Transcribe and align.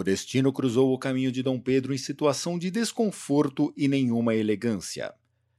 O 0.00 0.02
destino 0.02 0.50
cruzou 0.50 0.94
o 0.94 0.98
caminho 0.98 1.30
de 1.30 1.42
Dom 1.42 1.60
Pedro 1.60 1.92
em 1.92 1.98
situação 1.98 2.58
de 2.58 2.70
desconforto 2.70 3.70
e 3.76 3.86
nenhuma 3.86 4.34
elegância. 4.34 5.12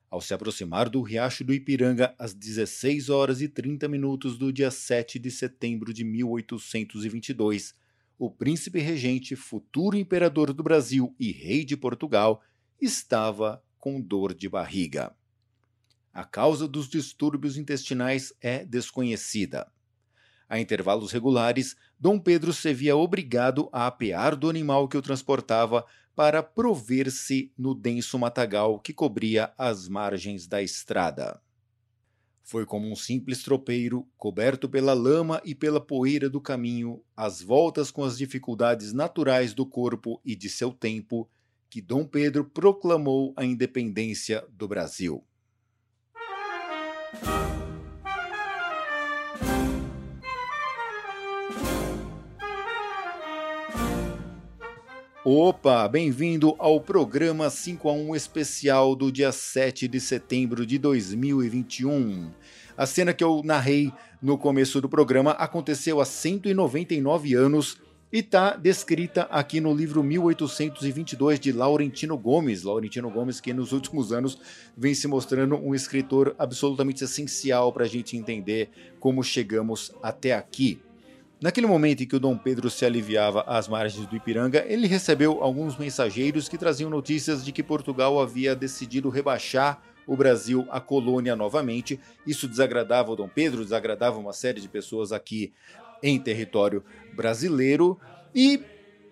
Ao 0.09 0.19
se 0.19 0.33
aproximar 0.33 0.89
do 0.89 0.99
Riacho 1.03 1.43
do 1.43 1.53
Ipiranga 1.53 2.15
às 2.17 2.33
16 2.33 3.07
horas 3.12 3.39
e 3.39 3.47
30 3.47 3.88
minutos 3.88 4.39
do 4.39 4.51
dia 4.51 4.71
7 4.71 5.19
de 5.19 5.29
setembro 5.29 5.93
de 5.93 6.04
1822, 6.04 7.75
o 8.17 8.31
príncipe 8.31 8.79
regente, 8.79 9.35
futuro 9.35 9.96
imperador 9.96 10.52
do 10.54 10.64
Brasil 10.64 11.16
e 11.20 11.32
rei 11.32 11.64
de 11.64 11.78
Portugal, 11.78 12.42
estava 12.82 13.64
com 13.78 14.02
dor 14.02 14.34
de 14.34 14.50
barriga. 14.50 15.16
A 16.12 16.23
causa 16.23 16.68
dos 16.68 16.89
distúrbios 16.89 17.58
intestinais 17.58 18.34
é 18.42 18.66
desconhecida. 18.66 19.71
A 20.52 20.59
intervalos 20.59 21.13
regulares, 21.13 21.77
Dom 21.97 22.20
Pedro 22.20 22.52
se 22.52 22.73
via 22.73 22.93
obrigado 22.93 23.70
a 23.71 23.88
apear 23.88 24.36
do 24.36 24.49
animal 24.49 24.85
que 24.85 24.97
o 24.97 25.02
transportava 25.02 25.85
para 26.13 26.43
prover-se 26.43 27.53
no 27.57 27.73
denso 27.73 28.20
matagal 28.20 28.77
que 28.77 28.91
cobria 28.91 29.53
as 29.57 29.88
margens 29.88 30.48
da 30.48 30.62
estrada. 30.62 31.41
Foi 32.43 32.66
como 32.66 32.91
um 32.91 32.98
simples 32.98 33.41
tropeiro, 33.43 34.05
coberto 34.17 34.67
pela 34.67 34.93
lama 34.93 35.41
e 35.45 35.55
pela 35.55 35.79
poeira 35.79 36.29
do 36.29 36.41
caminho, 36.41 37.02
às 37.15 37.41
voltas 37.41 37.90
com 37.90 38.04
as 38.04 38.18
dificuldades 38.18 38.91
naturais 38.91 39.54
do 39.54 39.65
corpo 39.65 40.20
e 40.26 40.35
de 40.35 40.49
seu 40.49 40.73
tempo, 40.73 41.29
que 41.70 41.79
Dom 41.79 42.04
Pedro 42.04 42.43
proclamou 42.43 43.34
a 43.38 43.45
independência 43.45 44.45
do 44.49 44.68
Brasil. 44.68 45.23
Opa, 55.34 55.88
bem-vindo 55.88 56.58
ao 56.59 56.81
programa 56.81 57.49
5 57.49 57.88
a 57.88 57.94
1 57.94 58.16
especial 58.17 58.93
do 58.93 59.10
dia 59.10 59.32
7 59.32 59.87
de 59.87 59.98
setembro 59.98 60.65
de 60.65 60.77
2021. 60.77 62.32
A 62.76 62.85
cena 62.85 63.13
que 63.13 63.24
eu 63.24 63.41
narrei 63.41 63.93
no 64.22 64.38
começo 64.38 64.81
do 64.81 64.90
programa 64.90 65.31
aconteceu 65.31 66.02
há 66.02 66.06
199 66.06 67.34
anos 67.34 67.78
e 68.12 68.19
está 68.19 68.57
descrita 68.57 69.22
aqui 69.31 69.62
no 69.62 69.74
livro 69.74 70.03
1822 70.03 71.40
de 71.40 71.53
Laurentino 71.53 72.18
Gomes. 72.18 72.63
Laurentino 72.63 73.09
Gomes, 73.09 73.40
que 73.40 73.53
nos 73.53 73.72
últimos 73.72 74.12
anos 74.12 74.38
vem 74.75 74.94
se 74.94 75.07
mostrando 75.07 75.56
um 75.56 75.74
escritor 75.74 76.35
absolutamente 76.38 77.06
essencial 77.06 77.72
para 77.72 77.85
a 77.85 77.88
gente 77.88 78.18
entender 78.18 78.69
como 79.00 79.24
chegamos 79.24 79.94
até 80.03 80.34
aqui. 80.34 80.81
Naquele 81.41 81.66
momento 81.66 82.03
em 82.03 82.06
que 82.06 82.16
o 82.16 82.19
Dom 82.19 82.38
Pedro 82.38 82.69
se 82.69 82.85
aliviava 82.85 83.44
às 83.47 83.67
margens 83.67 84.06
do 84.06 84.16
Ipiranga, 84.16 84.63
ele 84.67 84.85
recebeu 84.85 85.41
alguns 85.41 85.75
mensageiros 85.75 86.47
que 86.47 86.56
traziam 86.56 86.88
notícias 86.88 87.44
de 87.44 87.51
que 87.51 87.63
Portugal 87.63 88.22
havia 88.22 88.56
decidido 88.56 89.09
rebaixar 89.09 89.81
o 90.06 90.16
Brasil 90.16 90.67
à 90.69 90.79
colônia 90.79 91.35
novamente. 91.35 92.00
Isso 92.28 92.47
desagradava 92.47 93.12
o 93.12 93.16
Dom 93.16 93.28
Pedro, 93.28 93.63
desagradava 93.63 94.19
uma 94.19 94.34
série 94.34 94.62
de 94.62 94.69
pessoas 94.69 95.12
aqui 95.12 95.51
em 96.03 96.19
território 96.19 96.84
brasileiro 97.16 98.00
e 98.35 98.62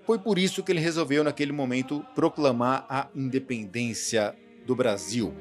foi 0.06 0.20
por 0.20 0.38
isso 0.38 0.62
que 0.62 0.72
ele 0.72 0.80
resolveu 0.80 1.24
naquele 1.24 1.52
momento 1.52 2.06
proclamar 2.14 2.86
a 2.88 3.08
independência 3.16 4.36
do 4.68 4.76
Brasil. 4.76 5.34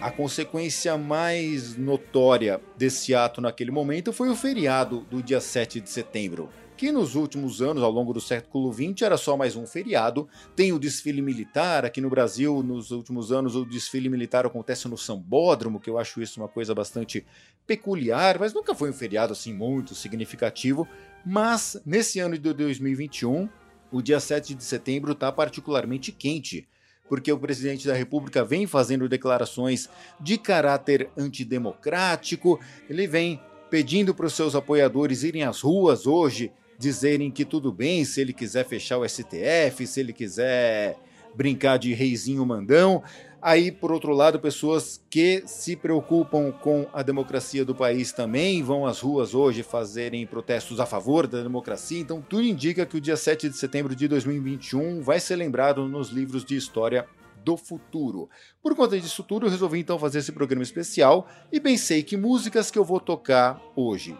A 0.00 0.12
consequência 0.12 0.96
mais 0.96 1.76
notória 1.76 2.60
desse 2.76 3.16
ato 3.16 3.40
naquele 3.40 3.72
momento 3.72 4.12
foi 4.12 4.28
o 4.28 4.36
feriado 4.36 5.00
do 5.10 5.20
dia 5.20 5.40
7 5.40 5.80
de 5.80 5.90
setembro, 5.90 6.48
que 6.76 6.92
nos 6.92 7.16
últimos 7.16 7.60
anos, 7.60 7.82
ao 7.82 7.90
longo 7.90 8.12
do 8.12 8.20
século 8.20 8.72
XX, 8.72 9.02
era 9.02 9.16
só 9.16 9.36
mais 9.36 9.56
um 9.56 9.66
feriado. 9.66 10.28
Tem 10.54 10.72
o 10.72 10.78
desfile 10.78 11.20
militar, 11.20 11.84
aqui 11.84 12.00
no 12.00 12.08
Brasil, 12.08 12.62
nos 12.62 12.92
últimos 12.92 13.32
anos, 13.32 13.56
o 13.56 13.64
desfile 13.64 14.08
militar 14.08 14.46
acontece 14.46 14.86
no 14.86 14.96
Sambódromo, 14.96 15.80
que 15.80 15.90
eu 15.90 15.98
acho 15.98 16.22
isso 16.22 16.38
uma 16.38 16.48
coisa 16.48 16.72
bastante 16.72 17.26
peculiar, 17.66 18.38
mas 18.38 18.54
nunca 18.54 18.76
foi 18.76 18.90
um 18.90 18.94
feriado 18.94 19.32
assim 19.32 19.52
muito 19.52 19.96
significativo. 19.96 20.86
Mas 21.26 21.82
nesse 21.84 22.20
ano 22.20 22.38
de 22.38 22.52
2021, 22.52 23.48
o 23.90 24.00
dia 24.00 24.20
7 24.20 24.54
de 24.54 24.62
setembro 24.62 25.10
está 25.10 25.32
particularmente 25.32 26.12
quente 26.12 26.68
porque 27.08 27.32
o 27.32 27.38
presidente 27.38 27.86
da 27.86 27.94
República 27.94 28.44
vem 28.44 28.66
fazendo 28.66 29.08
declarações 29.08 29.88
de 30.20 30.36
caráter 30.36 31.08
antidemocrático, 31.16 32.60
ele 32.88 33.06
vem 33.06 33.40
pedindo 33.70 34.14
para 34.14 34.26
os 34.26 34.34
seus 34.34 34.54
apoiadores 34.54 35.22
irem 35.22 35.42
às 35.42 35.60
ruas 35.60 36.06
hoje, 36.06 36.52
dizerem 36.78 37.30
que 37.30 37.44
tudo 37.44 37.72
bem 37.72 38.04
se 38.04 38.20
ele 38.20 38.32
quiser 38.32 38.64
fechar 38.64 38.98
o 38.98 39.08
STF, 39.08 39.86
se 39.86 40.00
ele 40.00 40.12
quiser 40.12 40.96
brincar 41.34 41.78
de 41.78 41.92
reizinho 41.92 42.44
mandão. 42.44 43.02
Aí, 43.40 43.70
por 43.70 43.92
outro 43.92 44.12
lado, 44.12 44.40
pessoas 44.40 45.00
que 45.08 45.44
se 45.46 45.76
preocupam 45.76 46.50
com 46.50 46.86
a 46.92 47.04
democracia 47.04 47.64
do 47.64 47.72
país 47.72 48.10
também 48.10 48.64
vão 48.64 48.84
às 48.84 49.00
ruas 49.00 49.32
hoje 49.32 49.62
fazerem 49.62 50.26
protestos 50.26 50.80
a 50.80 50.86
favor 50.86 51.26
da 51.28 51.40
democracia. 51.40 52.00
Então, 52.00 52.20
tudo 52.20 52.42
indica 52.42 52.84
que 52.84 52.96
o 52.96 53.00
dia 53.00 53.16
7 53.16 53.48
de 53.48 53.56
setembro 53.56 53.94
de 53.94 54.08
2021 54.08 55.02
vai 55.02 55.20
ser 55.20 55.36
lembrado 55.36 55.86
nos 55.86 56.08
livros 56.08 56.44
de 56.44 56.56
história 56.56 57.06
do 57.44 57.56
futuro. 57.56 58.28
Por 58.60 58.74
conta 58.74 58.98
disso 58.98 59.22
tudo, 59.22 59.46
eu 59.46 59.50
resolvi 59.50 59.78
então 59.78 60.00
fazer 60.00 60.18
esse 60.18 60.32
programa 60.32 60.64
especial 60.64 61.28
e 61.52 61.60
pensei 61.60 62.02
que 62.02 62.16
músicas 62.16 62.72
que 62.72 62.78
eu 62.78 62.84
vou 62.84 62.98
tocar 62.98 63.62
hoje. 63.76 64.16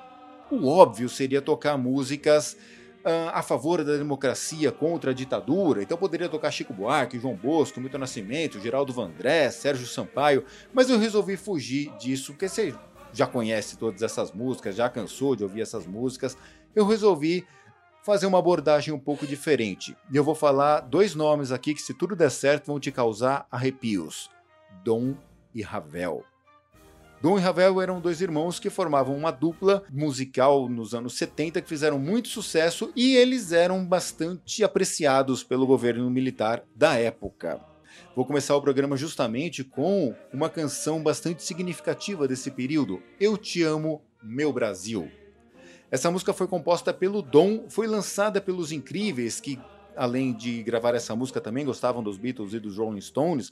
O 0.50 0.68
óbvio 0.68 1.08
seria 1.08 1.42
tocar 1.42 1.76
músicas 1.76 2.56
a 3.32 3.42
favor 3.42 3.84
da 3.84 3.96
democracia 3.96 4.72
contra 4.72 5.10
a 5.10 5.14
ditadura, 5.14 5.82
então 5.82 5.96
poderia 5.96 6.28
tocar 6.28 6.50
Chico 6.50 6.72
Buarque, 6.72 7.18
João 7.18 7.34
Bosco, 7.34 7.80
Milton 7.80 7.98
Nascimento, 7.98 8.60
Geraldo 8.60 8.92
Vandré, 8.92 9.50
Sérgio 9.50 9.86
Sampaio, 9.86 10.44
mas 10.72 10.90
eu 10.90 10.98
resolvi 10.98 11.36
fugir 11.36 11.90
disso, 11.98 12.32
porque 12.32 12.48
você 12.48 12.74
já 13.12 13.26
conhece 13.26 13.76
todas 13.76 14.02
essas 14.02 14.32
músicas, 14.32 14.76
já 14.76 14.88
cansou 14.88 15.34
de 15.34 15.42
ouvir 15.42 15.62
essas 15.62 15.86
músicas, 15.86 16.36
eu 16.74 16.86
resolvi 16.86 17.46
fazer 18.02 18.26
uma 18.26 18.38
abordagem 18.38 18.92
um 18.94 18.98
pouco 18.98 19.26
diferente. 19.26 19.96
E 20.10 20.16
eu 20.16 20.24
vou 20.24 20.34
falar 20.34 20.80
dois 20.80 21.14
nomes 21.14 21.52
aqui 21.52 21.74
que, 21.74 21.82
se 21.82 21.92
tudo 21.92 22.16
der 22.16 22.30
certo, 22.30 22.66
vão 22.66 22.80
te 22.80 22.90
causar 22.90 23.46
arrepios: 23.50 24.30
Dom 24.82 25.14
e 25.54 25.62
Ravel. 25.62 26.24
Dom 27.20 27.36
e 27.36 27.40
Ravel 27.40 27.80
eram 27.80 28.00
dois 28.00 28.20
irmãos 28.20 28.60
que 28.60 28.70
formavam 28.70 29.16
uma 29.16 29.32
dupla 29.32 29.82
musical 29.90 30.68
nos 30.68 30.94
anos 30.94 31.14
70 31.14 31.60
que 31.60 31.68
fizeram 31.68 31.98
muito 31.98 32.28
sucesso 32.28 32.92
e 32.94 33.16
eles 33.16 33.50
eram 33.50 33.84
bastante 33.84 34.62
apreciados 34.62 35.42
pelo 35.42 35.66
governo 35.66 36.08
militar 36.08 36.62
da 36.76 36.94
época. 36.94 37.60
Vou 38.14 38.24
começar 38.24 38.54
o 38.54 38.62
programa 38.62 38.96
justamente 38.96 39.64
com 39.64 40.14
uma 40.32 40.48
canção 40.48 41.02
bastante 41.02 41.42
significativa 41.42 42.28
desse 42.28 42.52
período, 42.52 43.02
Eu 43.18 43.36
Te 43.36 43.64
Amo, 43.64 44.00
Meu 44.22 44.52
Brasil. 44.52 45.10
Essa 45.90 46.12
música 46.12 46.32
foi 46.32 46.46
composta 46.46 46.94
pelo 46.94 47.20
Dom, 47.20 47.64
foi 47.68 47.88
lançada 47.88 48.40
pelos 48.40 48.70
Incríveis, 48.70 49.40
que 49.40 49.58
além 49.96 50.32
de 50.32 50.62
gravar 50.62 50.94
essa 50.94 51.16
música 51.16 51.40
também 51.40 51.64
gostavam 51.64 52.00
dos 52.00 52.16
Beatles 52.16 52.52
e 52.52 52.60
dos 52.60 52.78
Rolling 52.78 53.00
Stones, 53.00 53.50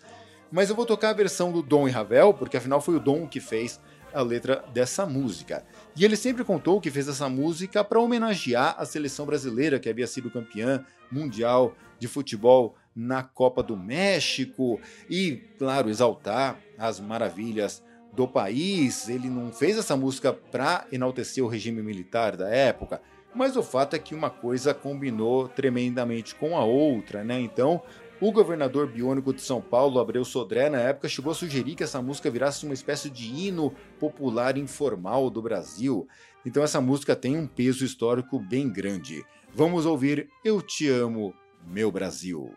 mas 0.50 0.70
eu 0.70 0.76
vou 0.76 0.86
tocar 0.86 1.10
a 1.10 1.14
versão 1.14 1.52
do 1.52 1.62
Dom 1.62 1.88
e 1.88 1.90
Ravel, 1.90 2.34
porque 2.34 2.56
afinal 2.56 2.80
foi 2.80 2.96
o 2.96 3.00
Dom 3.00 3.26
que 3.26 3.40
fez 3.40 3.80
a 4.12 4.22
letra 4.22 4.64
dessa 4.72 5.04
música. 5.04 5.64
E 5.94 6.04
ele 6.04 6.16
sempre 6.16 6.44
contou 6.44 6.80
que 6.80 6.90
fez 6.90 7.08
essa 7.08 7.28
música 7.28 7.84
para 7.84 8.00
homenagear 8.00 8.74
a 8.78 8.86
seleção 8.86 9.26
brasileira 9.26 9.78
que 9.78 9.88
havia 9.88 10.06
sido 10.06 10.30
campeã 10.30 10.84
mundial 11.10 11.74
de 11.98 12.08
futebol 12.08 12.74
na 12.94 13.22
Copa 13.22 13.62
do 13.62 13.76
México 13.76 14.80
e, 15.08 15.42
claro, 15.58 15.90
exaltar 15.90 16.58
as 16.78 16.98
maravilhas 16.98 17.82
do 18.14 18.26
país. 18.26 19.08
Ele 19.08 19.28
não 19.28 19.52
fez 19.52 19.76
essa 19.76 19.96
música 19.96 20.32
para 20.32 20.86
enaltecer 20.90 21.44
o 21.44 21.48
regime 21.48 21.82
militar 21.82 22.36
da 22.36 22.48
época, 22.48 23.02
mas 23.34 23.54
o 23.54 23.62
fato 23.62 23.94
é 23.94 23.98
que 23.98 24.14
uma 24.14 24.30
coisa 24.30 24.72
combinou 24.72 25.46
tremendamente 25.46 26.34
com 26.34 26.56
a 26.56 26.64
outra, 26.64 27.22
né? 27.22 27.38
Então, 27.38 27.82
o 28.20 28.32
governador 28.32 28.86
biônico 28.86 29.32
de 29.32 29.42
São 29.42 29.60
Paulo, 29.60 29.98
Abreu 29.98 30.24
Sodré, 30.24 30.70
na 30.70 30.78
época 30.78 31.08
chegou 31.08 31.32
a 31.32 31.34
sugerir 31.34 31.74
que 31.74 31.82
essa 31.82 32.00
música 32.00 32.30
virasse 32.30 32.64
uma 32.64 32.74
espécie 32.74 33.10
de 33.10 33.26
hino 33.26 33.74
popular 33.98 34.56
informal 34.56 35.28
do 35.28 35.42
Brasil. 35.42 36.08
Então 36.44 36.62
essa 36.62 36.80
música 36.80 37.14
tem 37.14 37.36
um 37.36 37.46
peso 37.46 37.84
histórico 37.84 38.38
bem 38.38 38.68
grande. 38.70 39.24
Vamos 39.54 39.86
ouvir 39.86 40.28
Eu 40.44 40.62
Te 40.62 40.88
Amo, 40.88 41.34
Meu 41.66 41.90
Brasil. 41.90 42.54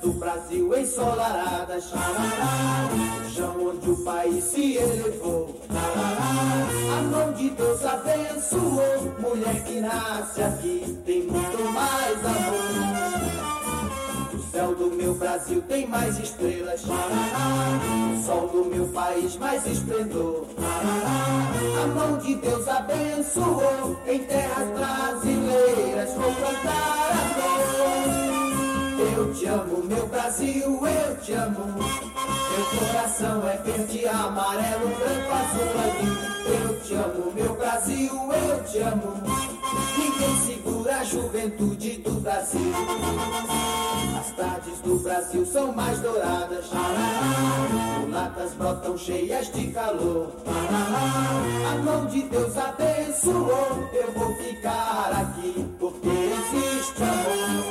do 0.00 0.12
Brasil 0.14 0.76
ensolarada, 0.78 1.78
xarará, 1.80 3.19
o 4.10 4.12
país 4.12 4.44
se 4.44 4.76
elevou. 4.76 5.60
A 5.70 7.02
mão 7.02 7.32
de 7.32 7.50
Deus 7.50 7.84
abençoou, 7.84 9.14
mulher 9.20 9.62
que 9.64 9.80
nasce 9.80 10.42
aqui 10.42 10.98
tem 11.06 11.22
muito 11.22 11.64
mais 11.72 12.18
amor. 12.18 12.70
céu 14.50 14.74
do 14.74 14.90
meu 14.90 15.14
Brasil 15.14 15.62
tem 15.68 15.86
mais 15.86 16.18
estrelas. 16.18 16.82
O 16.82 18.22
sol 18.26 18.48
do 18.48 18.64
meu 18.64 18.88
país 18.88 19.36
mais 19.36 19.64
esplendor. 19.64 20.46
A 20.58 21.86
mão 21.86 22.18
de 22.18 22.34
Deus 22.34 22.66
abençoou 22.66 23.96
em 24.08 24.18
terras 24.24 24.68
brasileiras. 24.70 26.14
Vou 26.14 26.34
cantar 26.34 27.10
amor. 27.12 27.69
Eu 29.00 29.32
te 29.32 29.46
amo, 29.46 29.82
meu 29.84 30.06
Brasil, 30.08 30.86
eu 30.86 31.16
te 31.22 31.32
amo. 31.32 31.74
Meu 32.50 32.66
coração 32.78 33.48
é 33.48 33.56
verde, 33.56 34.06
amarelo, 34.06 34.88
branco, 34.88 35.32
azul, 35.32 35.70
azul. 35.80 36.30
Eu 36.52 36.80
te 36.80 36.94
amo, 36.94 37.32
meu 37.32 37.54
Brasil, 37.54 38.12
eu 38.12 38.64
te 38.64 38.78
amo. 38.78 39.22
Ninguém 39.96 40.36
segura 40.46 40.96
a 40.96 41.04
juventude 41.04 41.90
do 41.98 42.20
Brasil. 42.20 42.72
As 44.20 44.36
tardes 44.36 44.78
do 44.80 44.98
Brasil 44.98 45.46
são 45.46 45.72
mais 45.72 45.98
douradas. 46.00 46.66
Mulatas 48.00 48.52
brotam 48.52 48.98
cheias 48.98 49.50
de 49.52 49.68
calor. 49.68 50.32
A 50.46 51.74
mão 51.82 52.04
de 52.06 52.22
Deus 52.24 52.54
abençoou. 52.54 53.88
Eu 53.94 54.12
vou 54.12 54.34
ficar 54.36 55.10
aqui 55.12 55.66
porque 55.78 56.08
existe 56.08 57.02
amor. 57.02 57.69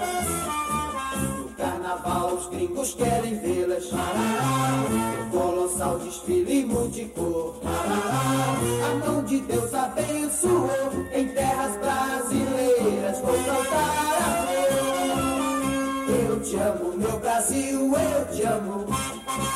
No 2.89 2.95
carnaval 2.95 2.95
os 2.95 2.95
gringos 2.95 2.95
querem 2.95 3.39
vê-las. 3.39 3.89
Colossal 5.31 5.99
desfile 5.99 6.65
multicor. 6.65 7.55
A 7.63 9.05
mão 9.05 9.23
de 9.23 9.39
Deus 9.41 9.73
abençoou. 9.73 10.69
Em 11.13 11.27
terras 11.29 11.75
brasileiras 11.77 13.19
vou 13.19 13.33
cantar 13.33 14.17
amor. 14.25 14.69
Eu 16.27 16.39
te 16.41 16.55
amo, 16.55 16.97
meu 16.97 17.19
Brasil, 17.19 17.93
eu 17.93 18.25
te 18.35 18.43
amo. 18.43 18.85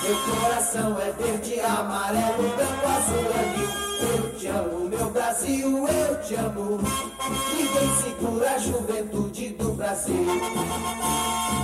Meu 0.03 0.17
coração 0.35 0.99
é 0.99 1.11
verde, 1.11 1.59
amarelo, 1.61 2.49
branco, 2.55 2.87
azul, 2.87 3.31
anil. 3.39 3.82
Te 4.43 4.49
amo, 4.49 4.89
meu 4.89 5.09
Brasil, 5.09 5.87
eu 5.87 6.21
te 6.21 6.35
amo. 6.35 6.77
Ninguém 7.55 7.95
segura 8.03 8.51
a 8.51 8.57
juventude 8.57 9.49
do 9.51 9.71
Brasil. 9.71 10.25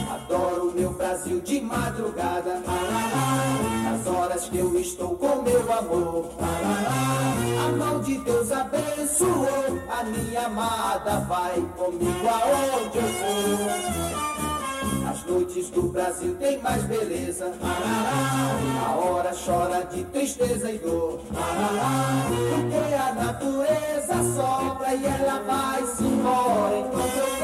Adoro 0.10 0.72
meu 0.74 0.94
Brasil 0.94 1.42
de 1.42 1.60
madrugada. 1.60 2.64
Nas 3.84 4.08
horas 4.08 4.48
que 4.48 4.60
eu 4.60 4.80
estou 4.80 5.14
com 5.18 5.42
meu 5.42 5.74
amor. 5.74 6.32
A 6.40 7.72
mão 7.74 8.00
de 8.00 8.18
Deus 8.20 8.50
abençoou. 8.50 9.82
A 9.90 10.04
minha 10.06 10.46
amada 10.46 11.20
vai 11.28 11.62
comigo 11.76 12.30
aonde 12.30 12.98
eu 12.98 13.04
for. 13.04 14.39
Noites 15.30 15.70
do 15.70 15.84
Brasil 15.84 16.36
tem 16.40 16.58
mais 16.60 16.82
beleza. 16.86 17.54
A 17.62 18.96
hora 18.96 19.32
chora 19.32 19.86
de 19.86 20.04
tristeza 20.06 20.72
e 20.72 20.80
dor. 20.80 21.20
Porque 21.20 22.94
a 22.96 23.14
natureza 23.14 24.16
sopra 24.36 24.96
e 24.96 25.06
ela 25.06 25.40
vai 25.44 25.86
se 25.86 26.04
embora. 26.04 26.78
Amor. 26.78 27.00
Eu 27.16 27.39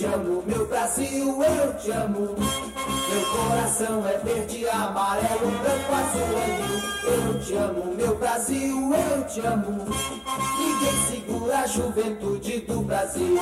te 0.00 0.06
amo, 0.06 0.42
meu 0.46 0.66
Brasil, 0.66 1.42
eu 1.42 1.74
te 1.74 1.90
amo. 1.90 2.34
Meu 2.34 3.26
coração 3.32 4.08
é 4.08 4.16
verde, 4.16 4.66
amarelo, 4.70 5.50
branco, 5.60 5.92
azul. 5.92 6.30
Eu 7.04 7.40
te 7.40 7.54
amo, 7.54 7.94
meu 7.94 8.16
Brasil, 8.16 8.92
eu 8.94 9.24
te 9.26 9.40
amo. 9.40 9.86
Ninguém 10.58 11.06
segura 11.06 11.58
a 11.58 11.66
juventude 11.66 12.60
do 12.60 12.80
Brasil. 12.80 13.36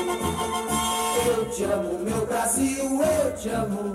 Eu 1.27 1.49
te 1.51 1.63
amo, 1.63 1.99
meu 2.01 2.27
Brasil, 2.27 3.03
eu 3.03 3.37
te 3.37 3.49
amo. 3.51 3.93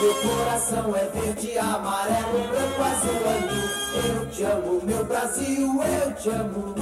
Meu 0.00 0.14
coração 0.14 0.94
é 0.94 1.06
verde, 1.06 1.58
amarelo, 1.58 2.38
branco, 2.50 2.82
azul, 2.82 3.20
anil. 3.30 4.14
Eu 4.14 4.30
te 4.30 4.42
amo, 4.44 4.80
meu 4.84 5.04
Brasil, 5.06 5.82
eu 5.82 6.14
te 6.14 6.28
amo. 6.28 6.74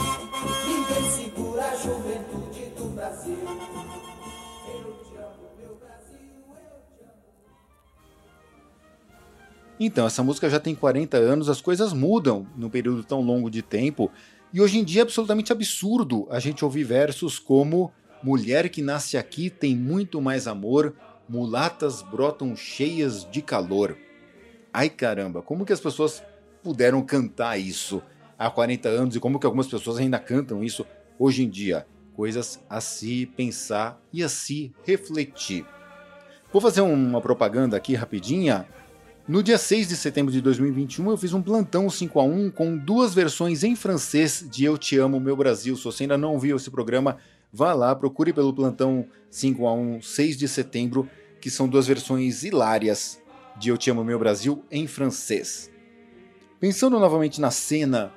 Ninguém 0.67 1.11
segura 1.13 1.65
a 1.65 1.77
juventude 1.77 2.61
do 2.77 2.95
Brasil. 2.95 4.18
Então, 9.81 10.07
essa 10.07 10.23
música 10.23 10.51
já 10.51 10.59
tem 10.59 10.75
40 10.75 11.17
anos, 11.17 11.49
as 11.49 11.61
coisas 11.61 11.93
mudam 11.93 12.47
num 12.57 12.69
período 12.69 13.05
tão 13.05 13.21
longo 13.21 13.51
de 13.51 13.63
tempo, 13.63 14.11
e 14.53 14.61
hoje 14.61 14.79
em 14.79 14.85
dia 14.85 15.01
é 15.01 15.05
absolutamente 15.05 15.53
absurdo 15.53 16.27
a 16.31 16.41
gente 16.41 16.65
ouvir 16.65 16.85
versos 16.85 17.39
como 17.39 17.93
Mulher 18.23 18.69
que 18.69 18.83
nasce 18.83 19.17
aqui 19.17 19.49
tem 19.49 19.77
muito 19.77 20.21
mais 20.21 20.49
amor, 20.49 20.95
mulatas 21.29 22.03
brotam 22.03 22.57
cheias 22.57 23.25
de 23.31 23.41
calor. 23.41 23.97
Ai 24.73 24.91
caramba, 24.91 25.41
como 25.41 25.65
que 25.65 25.73
as 25.73 25.81
pessoas 25.81 26.23
puderam 26.63 27.01
cantar 27.03 27.59
isso 27.59 28.03
há 28.37 28.51
40 28.51 28.89
anos 28.89 29.17
e 29.17 29.21
como 29.21 29.39
que 29.39 29.47
algumas 29.47 29.69
pessoas 29.69 29.99
ainda 29.99 30.19
cantam 30.19 30.65
isso 30.65 30.85
hoje 31.17 31.45
em 31.45 31.49
dia? 31.49 31.87
Coisas 32.13 32.61
a 32.69 32.81
se 32.81 33.27
pensar 33.27 34.03
e 34.13 34.25
a 34.25 34.29
se 34.29 34.75
refletir. 34.85 35.65
Vou 36.53 36.61
fazer 36.61 36.81
uma 36.81 37.21
propaganda 37.21 37.77
aqui 37.77 37.95
rapidinha. 37.95 38.67
No 39.29 39.43
dia 39.43 39.59
6 39.59 39.89
de 39.89 39.95
setembro 39.95 40.33
de 40.33 40.41
2021, 40.41 41.11
eu 41.11 41.17
fiz 41.19 41.35
um 41.35 41.43
plantão 41.43 41.91
5 41.91 42.19
a 42.19 42.23
1 42.23 42.51
com 42.51 42.79
duas 42.79 43.13
versões 43.13 43.63
em 43.63 43.77
francês 43.77 44.43
de 44.51 44.65
Eu 44.65 44.79
Te 44.79 44.97
Amo, 44.97 45.21
Meu 45.21 45.37
Brasil. 45.37 45.77
Se 45.77 45.85
você 45.85 46.05
ainda 46.05 46.17
não 46.17 46.39
viu 46.39 46.57
esse 46.57 46.71
programa, 46.71 47.19
vá 47.53 47.75
lá, 47.75 47.95
procure 47.95 48.33
pelo 48.33 48.55
plantão 48.55 49.07
5 49.31 49.67
a 49.67 49.75
1 49.75 50.01
6 50.01 50.39
de 50.39 50.49
setembro, 50.49 51.07
que 51.43 51.51
são 51.51 51.69
duas 51.69 51.87
versões 51.87 52.43
hilárias 52.43 53.21
de 53.59 53.69
Eu 53.69 53.77
Te 53.77 53.91
Amo, 53.91 54.03
Meu 54.03 54.19
Brasil 54.19 54.65
em 54.71 54.87
francês. 54.87 55.71
Pensando 56.59 56.99
novamente 56.99 57.39
na 57.39 57.51
cena 57.51 58.11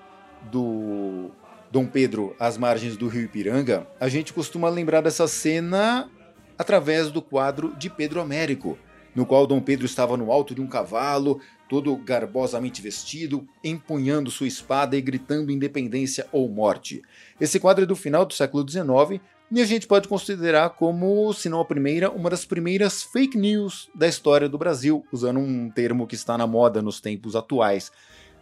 do 0.50 1.30
Dom 1.70 1.88
Pedro 1.88 2.34
às 2.40 2.58
margens 2.58 2.96
do 2.96 3.10
rio 3.10 3.24
Ipiranga, 3.24 3.86
a 4.00 4.08
gente 4.08 4.32
costuma 4.32 4.70
lembrar 4.70 5.02
dessa 5.02 5.28
cena 5.28 6.10
através 6.58 7.12
do 7.12 7.22
quadro 7.22 7.76
de 7.76 7.90
Pedro 7.90 8.22
Américo, 8.22 8.78
no 9.16 9.26
qual 9.26 9.46
Dom 9.46 9.62
Pedro 9.62 9.86
estava 9.86 10.16
no 10.16 10.32
alto 10.32 10.56
de 10.56 10.62
um 10.62 10.68
cavalo, 10.68 11.42
todo 11.70 11.96
garbosamente 11.96 12.82
vestido, 12.82 13.48
empunhando 13.64 14.30
sua 14.30 14.48
espada 14.48 14.98
e 14.98 15.02
gritando 15.02 15.52
independência 15.52 16.28
ou 16.32 16.50
morte. 16.50 17.02
Esse 17.40 17.60
quadro 17.60 17.84
é 17.84 17.88
do 17.88 17.96
final 17.96 18.26
do 18.26 18.34
século 18.34 18.68
XIX 18.70 19.22
e 19.52 19.62
a 19.62 19.66
gente 19.66 19.86
pode 19.86 20.08
considerar 20.08 20.70
como, 20.72 21.34
se 21.34 21.50
não 21.50 21.60
a 21.60 21.66
primeira, 21.66 22.10
uma 22.10 22.30
das 22.30 22.46
primeiras 22.46 23.04
fake 23.04 23.38
news 23.38 23.90
da 23.94 24.08
história 24.08 24.48
do 24.48 24.58
Brasil, 24.58 25.06
usando 25.12 25.40
um 25.40 25.70
termo 25.70 26.08
que 26.08 26.16
está 26.16 26.38
na 26.38 26.48
moda 26.48 26.82
nos 26.82 27.02
tempos 27.02 27.36
atuais. 27.36 27.92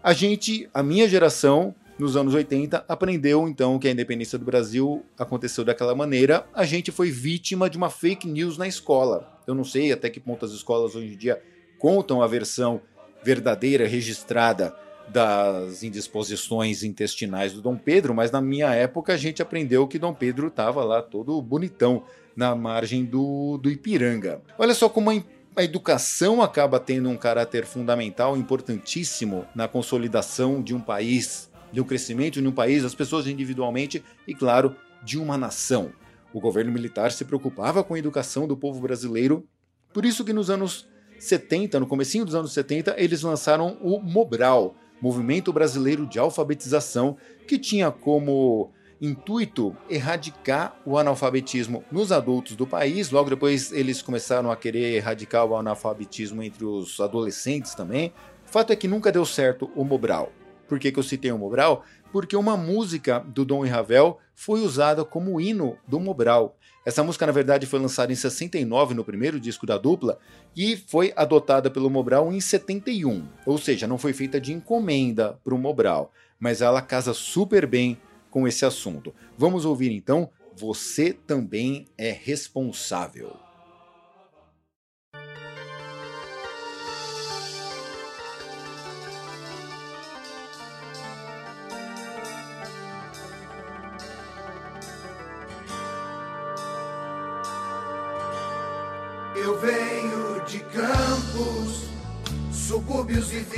A 0.04 0.14
gente, 0.14 0.70
a 0.74 0.84
minha 0.84 1.10
geração, 1.10 1.74
nos 2.00 2.16
anos 2.16 2.34
80, 2.34 2.86
aprendeu 2.88 3.48
então 3.48 3.78
que 3.78 3.88
a 3.88 3.92
independência 3.92 4.40
do 4.40 4.46
Brasil 4.46 5.06
aconteceu 5.18 5.66
daquela 5.66 5.94
maneira. 5.94 6.48
A 6.54 6.64
gente 6.64 6.92
foi 6.92 7.12
vítima 7.12 7.70
de 7.70 7.78
uma 7.78 7.90
fake 7.90 8.28
news 8.28 8.58
na 8.58 8.68
escola. 8.68 9.40
Eu 9.46 9.54
não 9.54 9.66
sei 9.66 9.92
até 9.92 10.10
que 10.10 10.20
ponto 10.20 10.46
as 10.46 10.52
escolas 10.52 10.96
hoje 10.96 11.14
em 11.14 11.18
dia 11.18 11.42
contam 11.78 12.22
a 12.22 12.28
versão 12.28 12.82
verdadeira, 13.24 13.86
registrada 13.86 14.74
das 15.10 15.84
indisposições 15.84 16.84
intestinais 16.84 17.52
do 17.52 17.62
Dom 17.62 17.76
Pedro, 17.76 18.14
mas 18.14 18.32
na 18.32 18.42
minha 18.42 18.74
época 18.74 19.14
a 19.14 19.18
gente 19.18 19.42
aprendeu 19.42 19.88
que 19.88 20.00
Dom 20.00 20.14
Pedro 20.14 20.48
estava 20.48 20.84
lá 20.84 21.02
todo 21.02 21.42
bonitão 21.42 22.04
na 22.36 22.56
margem 22.56 23.04
do, 23.04 23.58
do 23.58 23.70
Ipiranga. 23.70 24.42
Olha 24.58 24.74
só 24.74 24.88
como 24.88 25.10
a, 25.10 25.16
a 25.56 25.64
educação 25.64 26.42
acaba 26.42 26.80
tendo 26.80 27.10
um 27.10 27.18
caráter 27.18 27.66
fundamental, 27.66 28.38
importantíssimo 28.38 29.46
na 29.56 29.68
consolidação 29.68 30.62
de 30.62 30.76
um 30.76 30.80
país, 30.80 31.49
de 31.72 31.82
um 31.82 31.84
crescimento 31.84 32.42
de 32.42 32.48
um 32.48 32.52
país, 32.52 32.84
das 32.84 32.96
pessoas 32.96 33.28
individualmente 33.28 34.04
e, 34.28 34.34
claro, 34.34 34.76
de 35.04 35.18
uma 35.18 35.38
nação. 35.38 35.92
O 36.34 36.40
governo 36.40 36.72
militar 36.72 37.12
se 37.12 37.26
preocupava 37.26 37.84
com 37.84 37.94
a 37.94 38.00
educação 38.00 38.48
do 38.48 38.56
povo 38.56 38.80
brasileiro, 38.80 39.48
por 39.94 40.06
isso 40.06 40.24
que 40.24 40.34
nos 40.34 40.50
anos 40.50 40.88
70, 41.18 41.80
no 41.80 41.88
comecinho 41.88 42.26
dos 42.26 42.36
anos 42.36 42.54
70, 42.54 42.96
eles 42.98 43.24
lançaram 43.24 43.78
o 43.82 44.00
Mobral, 44.00 44.76
Movimento 45.02 45.52
Brasileiro 45.52 46.06
de 46.06 46.20
Alfabetização, 46.20 47.18
que 47.48 47.58
tinha 47.58 47.92
como 47.92 48.72
intuito 49.02 49.76
erradicar 49.90 50.80
o 50.86 50.98
analfabetismo 50.98 51.84
nos 51.92 52.12
adultos 52.12 52.56
do 52.56 52.68
país. 52.68 53.10
Logo 53.10 53.30
depois 53.30 53.72
eles 53.72 54.02
começaram 54.02 54.52
a 54.52 54.58
querer 54.58 54.96
erradicar 54.96 55.46
o 55.46 55.56
analfabetismo 55.56 56.44
entre 56.44 56.66
os 56.66 57.00
adolescentes 57.00 57.74
também. 57.74 58.14
Fato 58.46 58.74
é 58.74 58.76
que 58.76 58.88
nunca 58.88 59.12
deu 59.12 59.26
certo 59.26 59.72
o 59.76 59.84
Mobral. 59.84 60.32
Por 60.70 60.80
que, 60.80 60.92
que 60.92 61.00
eu 61.00 61.04
citei 61.04 61.32
o 61.32 61.38
Mobral? 61.38 61.84
Porque 62.12 62.36
uma 62.36 62.56
música 62.56 63.20
do 63.20 63.44
Dom 63.44 63.66
e 63.66 63.70
Ravel 63.70 64.20
foi 64.36 64.62
usada 64.62 65.04
como 65.04 65.42
hino 65.42 65.76
do 65.88 66.00
Mobral. 66.00 66.56
Essa 66.86 67.04
música, 67.04 67.26
na 67.26 67.32
verdade, 67.32 67.66
foi 67.66 67.80
lançada 67.80 68.14
em 68.14 68.16
69, 68.16 68.94
no 68.94 69.04
primeiro 69.04 69.40
disco 69.40 69.66
da 69.66 69.78
dupla, 69.78 70.20
e 70.56 70.78
foi 70.78 71.12
adotada 71.16 71.70
pelo 71.70 71.90
Mobral 71.90 72.32
em 72.32 72.40
71. 72.40 73.28
Ou 73.46 73.58
seja, 73.58 73.88
não 73.88 73.98
foi 73.98 74.14
feita 74.14 74.40
de 74.40 74.54
encomenda 74.54 75.40
para 75.44 75.54
o 75.54 75.58
Mobral, 75.58 76.14
mas 76.40 76.62
ela 76.62 76.82
casa 76.82 77.14
super 77.14 77.66
bem 77.66 77.98
com 78.30 78.48
esse 78.48 78.64
assunto. 78.64 79.14
Vamos 79.38 79.66
ouvir 79.66 79.92
então 79.92 80.30
Você 80.56 81.12
Também 81.12 81.88
é 81.98 82.12
Responsável. 82.12 83.49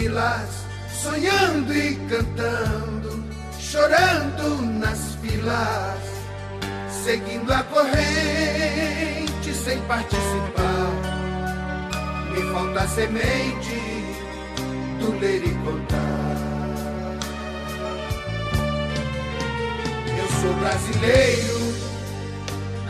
Vilas, 0.02 0.66
sonhando 1.04 1.72
e 1.72 1.96
cantando, 2.10 3.24
chorando 3.60 4.62
nas 4.80 5.16
filas, 5.22 6.02
seguindo 7.04 7.54
a 7.54 7.62
corrente 7.64 9.54
sem 9.54 9.80
participar. 9.82 10.92
Me 12.34 12.42
falta 12.52 12.88
semente 12.88 13.78
do 15.00 15.20
ler 15.20 15.44
e 15.44 15.54
contar. 15.64 16.00
Eu 20.18 20.28
sou 20.42 20.54
brasileiro, 20.56 21.60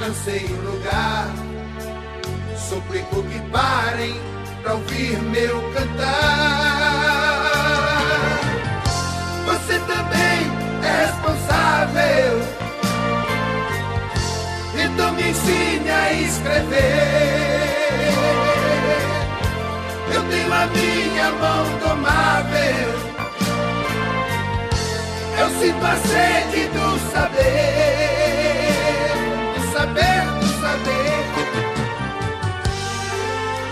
anseio 0.07 0.61
lugar, 0.61 1.27
suplico 2.69 3.21
que 3.23 3.39
parem 3.51 4.15
pra 4.61 4.75
ouvir 4.75 5.21
meu 5.23 5.61
cantar. 5.73 6.90
Você 9.71 9.79
também 9.79 10.51
é 10.83 11.05
responsável, 11.05 12.41
então 14.75 15.13
me 15.13 15.29
ensine 15.29 15.89
a 15.89 16.11
escrever. 16.11 16.91
Eu 20.13 20.23
tenho 20.23 20.53
a 20.53 20.65
minha 20.65 21.31
mão 21.31 21.79
domável. 21.79 22.89
Eu 25.39 25.49
sinto 25.61 25.85
a 25.85 25.95
sede 25.95 26.67
do 26.67 26.99
saber, 27.13 27.45
do 29.55 29.61
saber, 29.71 30.25
do 30.41 30.47
saber. 30.59 31.23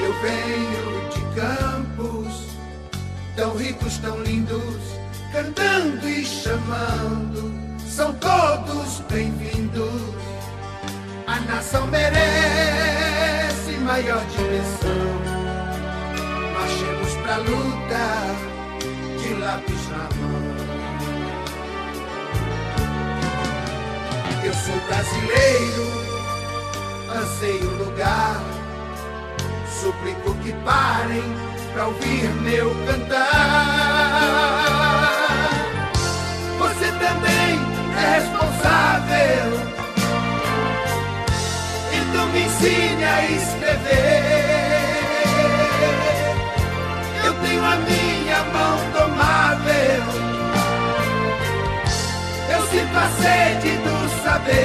Eu 0.01 0.13
venho 0.21 1.09
de 1.09 1.21
campos 1.37 2.33
tão 3.35 3.57
ricos, 3.57 3.97
tão 3.97 4.23
lindos, 4.23 4.98
cantando 5.31 6.07
e 6.07 6.25
chamando. 6.25 7.79
São 7.79 8.13
todos 8.13 9.01
bem-vindos. 9.09 10.13
A 11.27 11.39
nação 11.41 11.85
merece 11.87 13.71
maior 13.83 14.23
dimensão 14.27 15.39
marchemos 16.59 17.13
pra 17.23 17.37
luta 17.37 18.05
de 19.21 19.29
lápis 19.35 19.87
na 19.89 19.97
mão. 19.97 20.09
Eu 24.43 24.53
sou 24.53 24.79
brasileiro, 24.87 25.87
anseio 27.15 27.69
lugar, 27.83 28.41
suplico 29.81 30.33
que 30.35 30.51
parem 30.63 31.23
pra 31.73 31.87
ouvir 31.87 32.29
meu 32.41 32.69
cantar. 32.85 34.88
Também 36.99 37.59
é 37.97 38.19
responsável, 38.19 39.47
então 41.93 42.27
me 42.27 42.41
ensine 42.41 43.03
a 43.03 43.25
escrever 43.31 44.49
tenho 47.49 47.63
a 47.63 47.75
minha 47.75 48.43
mão 48.43 48.77
domável. 48.91 50.03
Eu 52.51 52.61
sinto 52.67 52.97
a 52.97 53.09
sede 53.21 53.77
do 53.77 54.09
saber, 54.23 54.55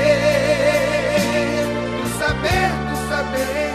do 2.02 2.08
saber, 2.18 2.70
do 2.90 2.96
saber. 3.08 3.70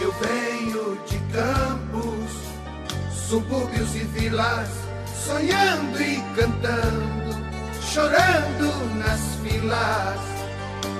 Eu 0.00 0.12
venho 0.12 0.84
de 1.06 1.18
campos, 1.32 2.30
subúrbios 3.28 3.94
e 3.94 4.04
vilas, 4.04 4.68
sonhando 5.26 6.00
e 6.00 6.22
cantando, 6.36 7.30
chorando 7.80 8.94
nas 8.96 9.20
filas, 9.42 10.20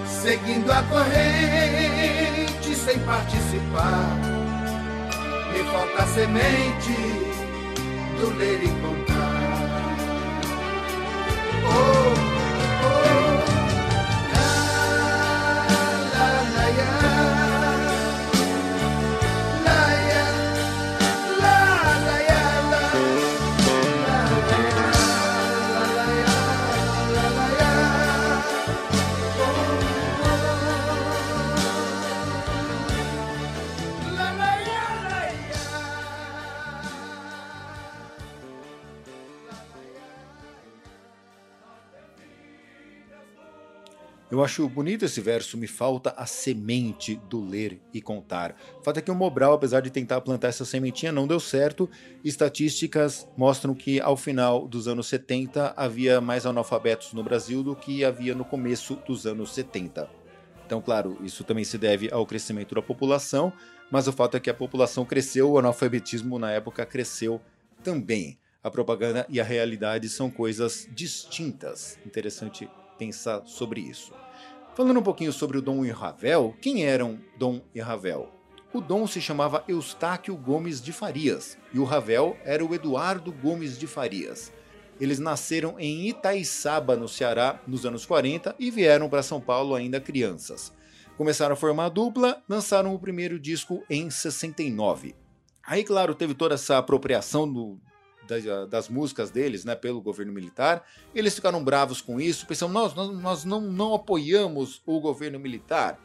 seguindo 0.07 0.71
a 0.71 0.83
corrente 0.85 2.75
sem 2.75 2.99
participar 3.01 4.41
me 5.53 5.65
falta 5.65 6.07
semente 6.07 6.95
do 8.19 8.31
ler 8.37 8.63
e 8.63 8.69
contar. 8.81 9.91
Oh, 11.67 12.30
Eu 44.31 44.45
acho 44.45 44.69
bonito 44.69 45.05
esse 45.05 45.21
verso, 45.21 45.59
me 45.59 45.67
falta 45.67 46.15
a 46.17 46.25
semente 46.25 47.17
do 47.29 47.45
ler 47.45 47.81
e 47.93 48.01
contar. 48.01 48.55
O 48.79 48.85
fato 48.85 48.99
é 48.99 49.03
que 49.03 49.11
o 49.11 49.15
Mobral, 49.15 49.55
apesar 49.55 49.81
de 49.81 49.91
tentar 49.91 50.21
plantar 50.21 50.47
essa 50.49 50.65
sementinha, 50.65 51.11
não 51.11 51.27
deu 51.27 51.41
certo. 51.41 51.91
Estatísticas 52.23 53.29
mostram 53.37 53.75
que 53.75 54.01
ao 54.01 54.17
final 54.17 54.69
dos 54.69 54.87
anos 54.87 55.09
70 55.09 55.75
havia 55.77 56.21
mais 56.21 56.47
analfabetos 56.47 57.13
no 57.13 57.25
Brasil 57.25 57.65
do 57.65 57.75
que 57.75 58.05
havia 58.05 58.33
no 58.33 58.45
começo 58.45 58.95
dos 59.05 59.27
anos 59.27 59.53
70. 59.53 60.09
Então, 60.65 60.81
claro, 60.81 61.19
isso 61.25 61.43
também 61.43 61.65
se 61.65 61.77
deve 61.77 62.09
ao 62.13 62.25
crescimento 62.25 62.77
da 62.77 62.83
população, 62.83 63.53
mas 63.91 64.07
o 64.07 64.13
fato 64.13 64.37
é 64.37 64.41
que 64.41 64.49
a 64.49 64.55
população 64.55 65.05
cresceu, 65.05 65.51
o 65.51 65.59
analfabetismo 65.59 66.39
na 66.39 66.53
época 66.53 66.87
cresceu 66.87 67.41
também. 67.83 68.39
A 68.63 68.71
propaganda 68.71 69.27
e 69.29 69.41
a 69.41 69.45
realidade 69.45 70.09
são 70.09 70.31
coisas 70.31 70.87
distintas. 70.95 71.99
Interessante 72.07 72.69
pensar 73.01 73.43
sobre 73.47 73.81
isso. 73.81 74.13
Falando 74.75 75.01
um 75.01 75.03
pouquinho 75.03 75.33
sobre 75.33 75.57
o 75.57 75.63
Dom 75.63 75.87
e 75.87 75.91
Ravel, 75.91 76.55
quem 76.61 76.85
eram 76.85 77.19
Dom 77.39 77.63
e 77.75 77.81
Ravel? 77.81 78.29
O 78.75 78.81
Dom 78.81 79.07
se 79.07 79.23
chamava 79.23 79.65
Eustáquio 79.67 80.37
Gomes 80.37 80.83
de 80.83 80.93
Farias 80.93 81.57
e 81.73 81.79
o 81.79 81.85
Ravel 81.85 82.37
era 82.45 82.63
o 82.65 82.75
Eduardo 82.75 83.33
Gomes 83.33 83.79
de 83.79 83.87
Farias. 83.87 84.53
Eles 85.01 85.19
nasceram 85.19 85.81
em 85.81 86.09
Itaiçaba, 86.09 86.95
no 86.95 87.09
Ceará, 87.09 87.59
nos 87.67 87.87
anos 87.87 88.05
40 88.05 88.55
e 88.59 88.71
vieram 88.71 89.09
para 89.09 89.23
São 89.23 89.41
Paulo 89.41 89.75
ainda 89.75 89.99
crianças. 89.99 90.71
Começaram 91.17 91.55
a 91.55 91.57
formar 91.57 91.87
a 91.87 91.89
dupla, 91.89 92.43
lançaram 92.47 92.95
o 92.95 92.99
primeiro 92.99 93.41
disco 93.41 93.83
em 93.89 94.11
69. 94.11 95.15
Aí, 95.67 95.83
claro, 95.83 96.15
teve 96.15 96.35
toda 96.35 96.55
essa 96.55 96.77
apropriação 96.77 97.51
do, 97.51 97.81
das, 98.69 98.89
músicas 98.89 99.31
deles 99.31 99.65
né, 99.65 99.75
pelo 99.75 100.01
governo 100.01 100.33
militar. 100.33 100.85
Eles 101.15 101.35
ficaram 101.35 101.63
bravos 101.63 102.01
com 102.01 102.21
isso, 102.21 102.47
pensando, 102.47 102.73
nós, 102.73 102.95
nós, 102.95 103.11
nós 103.11 103.45
não, 103.45 103.61
não 103.61 103.95
apoiamos 103.95 104.81
o 104.87 105.01
governo 105.01 105.39
militar. 105.39 105.99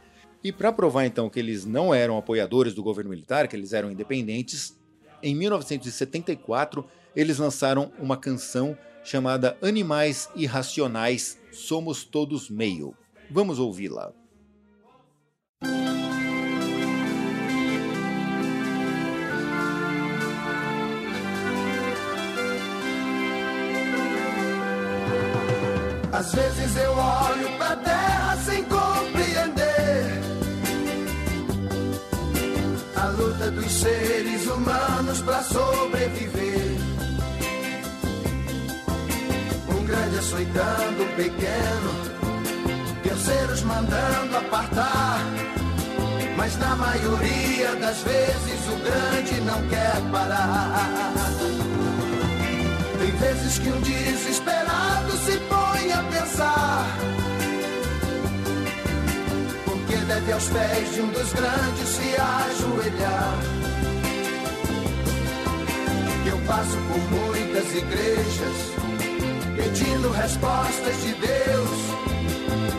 E 0.43 0.51
para 0.51 0.71
provar 0.71 1.05
então 1.05 1.29
que 1.29 1.39
eles 1.39 1.65
não 1.65 1.93
eram 1.93 2.17
apoiadores 2.17 2.73
do 2.73 2.83
governo 2.83 3.09
militar, 3.09 3.47
que 3.47 3.55
eles 3.55 3.73
eram 3.73 3.91
independentes, 3.91 4.79
em 5.23 5.33
1974 5.35 6.85
eles 7.15 7.39
lançaram 7.39 7.91
uma 7.97 8.17
canção 8.17 8.77
chamada 9.03 9.57
Animais 9.61 10.29
Irracionais 10.35 11.39
Somos 11.51 12.03
Todos 12.03 12.49
Meio. 12.49 12.95
Vamos 13.29 13.57
ouvi-la. 13.59 14.13
Às 26.17 26.33
vezes 26.33 26.77
eu 26.77 26.91
olho 26.93 27.57
pra 27.57 27.75
terra 27.75 28.37
sem 28.45 28.63
compreender 28.63 30.21
a 32.95 33.07
luta 33.07 33.51
dos 33.51 33.69
seres 33.69 34.47
humanos 34.47 35.21
pra 35.23 35.43
sobreviver. 35.43 36.77
Um 39.67 39.85
grande 39.85 40.17
açoitando 40.19 41.03
o 41.03 41.15
pequeno, 41.17 41.91
terceiros 43.03 43.61
mandando 43.63 44.37
apartar. 44.37 45.19
Mas 46.37 46.57
na 46.57 46.77
maioria 46.77 47.75
das 47.75 48.01
vezes 48.03 48.67
o 48.69 48.77
grande 48.77 49.41
não 49.41 49.67
quer 49.67 50.01
parar. 50.13 50.89
Tem 52.99 53.11
vezes 53.11 53.59
que 53.59 53.67
um 53.67 53.81
desesperado 53.81 55.11
se 55.25 55.37
põe 55.49 55.64
a 55.91 56.03
pensar. 56.03 56.85
Porque 59.65 59.95
deve 59.95 60.31
aos 60.31 60.47
pés 60.47 60.93
de 60.93 61.01
um 61.01 61.07
dos 61.07 61.33
grandes 61.33 61.87
se 61.87 62.15
ajoelhar. 62.15 63.39
Eu 66.25 66.37
passo 66.47 66.77
por 66.87 66.99
muitas 67.11 67.75
igrejas 67.75 68.71
pedindo 69.55 70.09
respostas 70.11 71.03
de 71.03 71.13
Deus. 71.13 71.93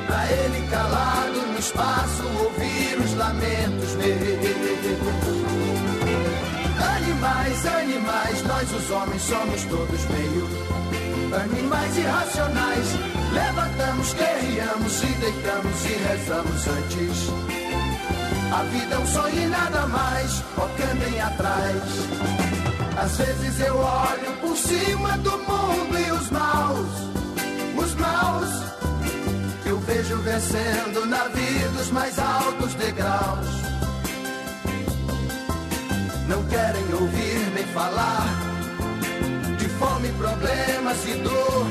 Pra 0.07 0.27
ele 0.33 0.67
calado 0.69 1.47
no 1.53 1.59
espaço 1.59 2.23
ouvir 2.39 2.99
os 3.05 3.13
lamentos 3.15 3.95
meus. 3.97 5.96
Animais, 6.79 7.67
animais, 7.67 8.43
nós 8.43 8.73
os 8.73 8.91
homens 8.91 9.23
somos 9.23 9.65
todos 9.65 10.05
meio 10.07 10.77
animais 11.35 11.97
irracionais. 11.97 12.87
Levantamos, 13.33 14.15
guerreamos 14.15 15.03
e 15.03 15.07
deitamos 15.07 15.85
e 15.85 15.95
rezamos 16.09 16.67
antes. 16.69 17.29
A 18.53 18.63
vida 18.63 18.95
é 18.95 18.99
um 18.99 19.07
sonho 19.07 19.43
e 19.43 19.47
nada 19.47 19.87
mais, 19.87 20.43
ó 20.57 20.69
cantem 20.79 21.21
atrás. 21.21 21.83
Às 22.97 23.17
vezes 23.19 23.61
eu 23.61 23.77
olho 23.77 24.33
por 24.41 24.57
cima 24.57 25.19
do 25.19 25.33
mundo 25.33 25.99
e 25.99 26.11
os 26.13 26.31
maus, 26.31 26.89
os 27.77 27.95
maus, 27.95 28.49
eu 29.67 29.79
vejo 29.81 30.17
vencendo 30.19 31.07
na 31.07 31.25
vida 31.29 31.81
os 31.81 31.91
mais 31.91 32.19
altos 32.19 32.75
degraus. 32.75 33.76
Não 36.29 36.43
querem 36.45 36.93
ouvir 36.93 37.53
nem 37.55 37.65
falar 37.67 38.27
de 39.59 39.69
fome, 39.69 40.09
problemas 40.13 40.99
e 41.07 41.15
dor. 41.23 41.67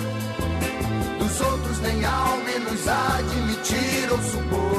Dos 1.19 1.41
outros 1.41 1.79
nem 1.79 2.05
ao 2.05 2.37
menos 2.37 2.87
admitir 2.87 4.11
ou 4.11 4.17
supor. 4.19 4.75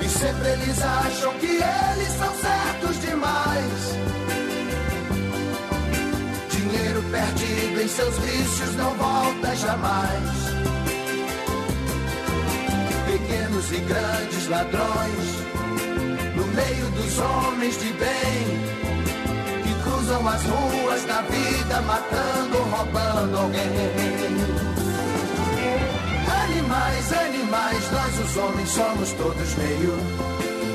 E 0.00 0.08
sempre 0.08 0.48
eles 0.50 0.80
acham 0.80 1.32
que 1.34 1.46
eles 1.46 2.12
são 2.18 2.32
certos 2.36 3.00
demais. 3.00 3.96
Dinheiro 6.50 7.02
perdido 7.10 7.82
em 7.82 7.88
seus 7.88 8.16
vícios 8.18 8.76
não 8.76 8.94
volta 8.94 9.56
jamais. 9.56 10.46
Pequenos 13.06 13.72
e 13.72 13.78
grandes 13.80 14.48
ladrões 14.48 15.55
meio 16.56 16.90
dos 16.90 17.18
homens 17.18 17.78
de 17.78 17.92
bem 17.92 18.42
que 19.62 19.82
cruzam 19.82 20.26
as 20.26 20.42
ruas 20.42 21.04
da 21.04 21.20
vida 21.22 21.80
matando 21.82 22.58
ou 22.58 22.64
roubando 22.64 23.38
alguém. 23.38 23.62
Animais, 26.44 27.12
animais, 27.12 27.90
nós 27.92 28.18
os 28.20 28.36
homens 28.36 28.68
somos 28.70 29.12
todos 29.12 29.54
meio 29.56 30.26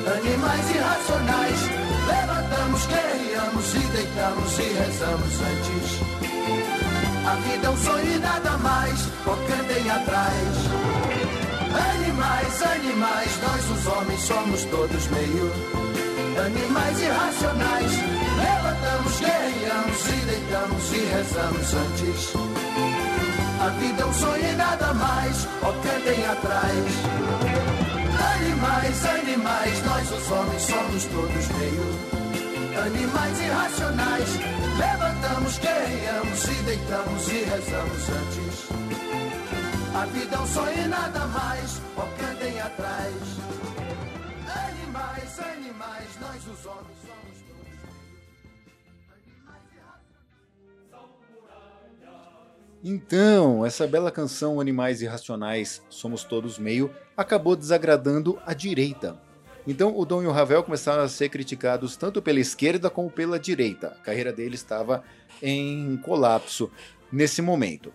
animais 0.07 0.69
irracionais. 0.75 1.59
Levantamos, 2.07 2.85
guerreamos 2.87 3.75
e 3.75 3.79
deitamos 3.79 4.59
e 4.59 4.63
rezamos 4.63 5.33
antes. 5.49 6.21
A 7.25 7.35
vida 7.35 7.67
é 7.67 7.69
um 7.69 7.77
sonho 7.77 8.15
e 8.15 8.19
nada 8.19 8.57
mais, 8.57 8.99
cantem 9.47 9.89
atrás. 9.89 10.90
Animais, 11.73 12.61
animais, 12.61 13.39
nós 13.41 13.71
os 13.71 13.87
homens 13.87 14.21
somos 14.21 14.63
todos 14.65 15.07
meio 15.07 15.51
animais 16.39 16.99
irracionais. 16.99 17.91
Levantamos, 18.37 19.19
guerreamos 19.19 20.07
e 20.07 20.25
deitamos 20.25 20.93
e 20.93 20.99
rezamos 21.05 21.73
antes. 21.73 22.33
A 23.61 23.69
vida 23.79 24.01
é 24.01 24.05
um 24.05 24.13
sonho 24.13 24.51
e 24.51 24.55
nada 24.55 24.93
mais, 24.93 25.47
ó 25.61 25.71
cantem 25.71 26.25
atrás. 26.25 26.85
Animais, 28.35 29.05
animais, 29.05 29.85
nós 29.85 30.11
os 30.11 30.31
homens 30.31 30.61
somos 30.63 31.05
todos 31.05 31.47
meio 31.57 32.21
animais 32.79 33.39
irracionais. 33.39 34.29
Levantamos, 34.77 35.57
guerreamos 35.59 36.43
e 36.45 36.63
deitamos 36.63 37.27
e 37.27 37.43
rezamos 37.43 38.09
antes. 38.09 38.80
A 39.93 40.05
vida 40.05 40.35
é 40.35 40.39
um 40.39 40.47
sonho 40.47 40.85
e 40.85 40.87
nada 40.87 41.27
mais, 41.27 41.81
ó 41.97 42.05
cantem 42.17 42.61
atrás. 42.61 43.13
Animais, 44.47 45.39
animais, 45.39 46.07
nós 46.21 46.47
os 46.47 46.65
homens 46.65 46.97
somos 47.05 47.41
Então, 52.83 53.65
essa 53.65 53.85
bela 53.85 54.09
canção 54.09 54.59
Animais 54.59 55.01
Irracionais, 55.01 55.83
Somos 55.87 56.23
Todos 56.23 56.57
Meio, 56.57 56.89
acabou 57.15 57.55
desagradando 57.55 58.39
a 58.45 58.53
direita. 58.53 59.21
Então, 59.67 59.95
o 59.95 60.05
Dom 60.05 60.23
e 60.23 60.25
o 60.25 60.31
Ravel 60.31 60.63
começaram 60.63 61.03
a 61.03 61.09
ser 61.09 61.29
criticados 61.29 61.95
tanto 61.95 62.21
pela 62.21 62.39
esquerda 62.39 62.89
como 62.89 63.11
pela 63.11 63.37
direita. 63.37 63.89
A 63.89 64.03
carreira 64.03 64.33
dele 64.33 64.55
estava 64.55 65.03
em 65.43 65.95
colapso 65.97 66.71
nesse 67.11 67.41
momento. 67.41 67.93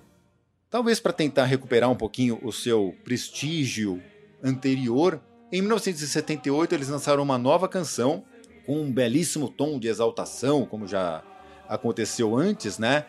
Talvez 0.68 0.98
para 0.98 1.12
tentar 1.12 1.44
recuperar 1.44 1.90
um 1.90 1.96
pouquinho 1.96 2.40
o 2.42 2.52
seu 2.52 2.94
prestígio 3.04 4.02
anterior, 4.42 5.20
em 5.52 5.60
1978 5.60 6.74
eles 6.74 6.88
lançaram 6.88 7.22
uma 7.22 7.38
nova 7.38 7.68
canção 7.68 8.24
com 8.66 8.80
um 8.80 8.92
belíssimo 8.92 9.48
tom 9.48 9.78
de 9.78 9.86
exaltação, 9.86 10.66
como 10.66 10.88
já 10.88 11.22
aconteceu 11.68 12.36
antes, 12.36 12.78
né? 12.78 13.06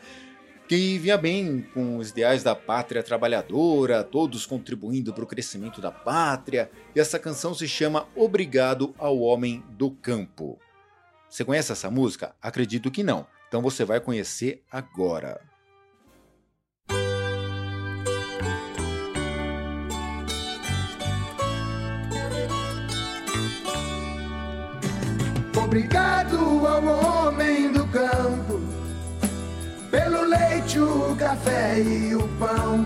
Que 0.67 0.99
vinha 0.99 1.17
bem 1.17 1.65
com 1.73 1.97
os 1.97 2.11
ideais 2.11 2.43
da 2.43 2.53
pátria 2.53 3.01
trabalhadora, 3.01 4.03
todos 4.03 4.45
contribuindo 4.45 5.11
para 5.13 5.23
o 5.23 5.27
crescimento 5.27 5.81
da 5.81 5.91
pátria, 5.91 6.69
e 6.95 6.99
essa 6.99 7.17
canção 7.17 7.55
se 7.55 7.67
chama 7.67 8.07
Obrigado 8.15 8.93
ao 8.99 9.19
Homem 9.19 9.63
do 9.71 9.89
Campo. 9.89 10.59
Você 11.27 11.43
conhece 11.43 11.71
essa 11.71 11.89
música? 11.89 12.35
Acredito 12.41 12.91
que 12.91 13.01
não. 13.01 13.25
Então 13.47 13.61
você 13.61 13.83
vai 13.83 13.99
conhecer 13.99 14.61
agora. 14.71 15.41
Obrigado 25.67 26.65
ao 26.65 27.27
homem 27.27 27.73
do 27.73 27.85
campo, 27.87 28.61
pelo 29.91 30.21
leite, 30.23 30.79
o 30.79 31.13
café 31.19 31.77
e 31.81 32.15
o 32.15 32.25
pão. 32.39 32.85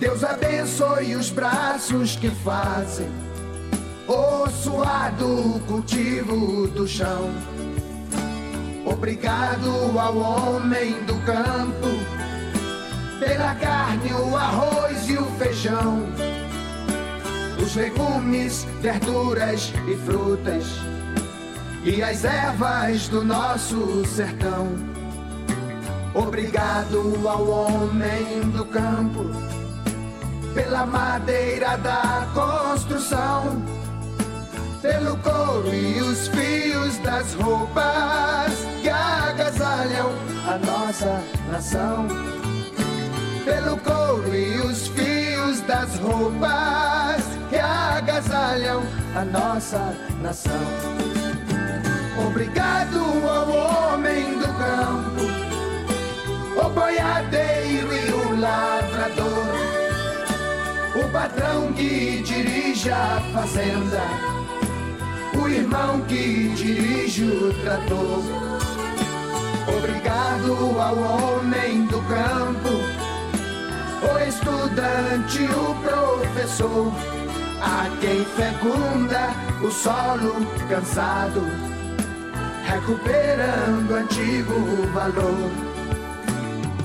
Deus 0.00 0.24
abençoe 0.24 1.14
os 1.14 1.30
braços 1.30 2.16
que 2.16 2.30
fazem 2.30 3.08
o 4.08 4.50
suado 4.50 5.60
cultivo 5.68 6.66
do 6.66 6.86
chão. 6.88 7.30
Obrigado 8.84 9.70
ao 9.96 10.16
homem 10.18 10.94
do 11.04 11.14
campo, 11.24 11.90
pela 13.20 13.54
carne, 13.54 14.12
o 14.14 14.36
arroz 14.36 15.08
e 15.08 15.16
o 15.16 15.26
feijão, 15.38 16.08
os 17.62 17.76
legumes, 17.76 18.66
verduras 18.82 19.72
e 19.86 19.96
frutas 19.98 20.90
e 21.84 22.02
as 22.02 22.24
ervas 22.24 23.08
do 23.08 23.24
nosso 23.24 24.04
sertão. 24.06 24.68
Obrigado 26.14 27.16
ao 27.26 27.48
homem 27.48 28.40
do 28.50 28.64
campo 28.66 29.24
pela 30.54 30.84
madeira 30.84 31.76
da 31.78 32.26
construção, 32.34 33.62
pelo 34.82 35.16
couro 35.18 35.72
e 35.72 36.00
os 36.00 36.28
fios 36.28 36.98
das 36.98 37.34
roupas 37.34 38.52
que 38.82 38.88
agasalham 38.88 40.10
a 40.46 40.58
nossa 40.58 41.22
nação. 41.50 42.08
Pelo 43.44 43.76
couro 43.78 44.34
e 44.34 44.60
os 44.60 44.88
fios 44.88 45.60
das 45.62 45.96
roupas 45.98 47.24
que 47.48 47.58
agasalham 47.58 48.82
a 49.14 49.24
nossa 49.24 49.96
nação. 50.20 51.19
Obrigado 52.40 52.98
ao 53.28 53.92
homem 53.92 54.38
do 54.38 54.46
campo, 54.54 55.20
o 56.56 56.70
boiadeiro 56.70 57.92
e 57.92 58.12
o 58.14 58.40
lavrador, 58.40 59.44
o 60.96 61.12
patrão 61.12 61.70
que 61.74 62.22
dirige 62.24 62.90
a 62.90 63.20
fazenda, 63.34 64.00
o 65.38 65.48
irmão 65.50 66.00
que 66.08 66.48
dirige 66.56 67.24
o 67.24 67.52
trator. 67.62 68.22
Obrigado 69.76 70.80
ao 70.80 70.96
homem 70.96 71.84
do 71.88 72.00
campo, 72.08 72.70
o 74.02 74.18
estudante, 74.26 75.42
o 75.42 75.74
professor, 75.82 76.90
a 77.60 77.86
quem 78.00 78.24
fecunda 78.24 79.28
o 79.62 79.70
solo 79.70 80.36
cansado 80.70 81.69
recuperando 82.70 83.94
antigo 83.94 84.54
valor. 84.94 85.50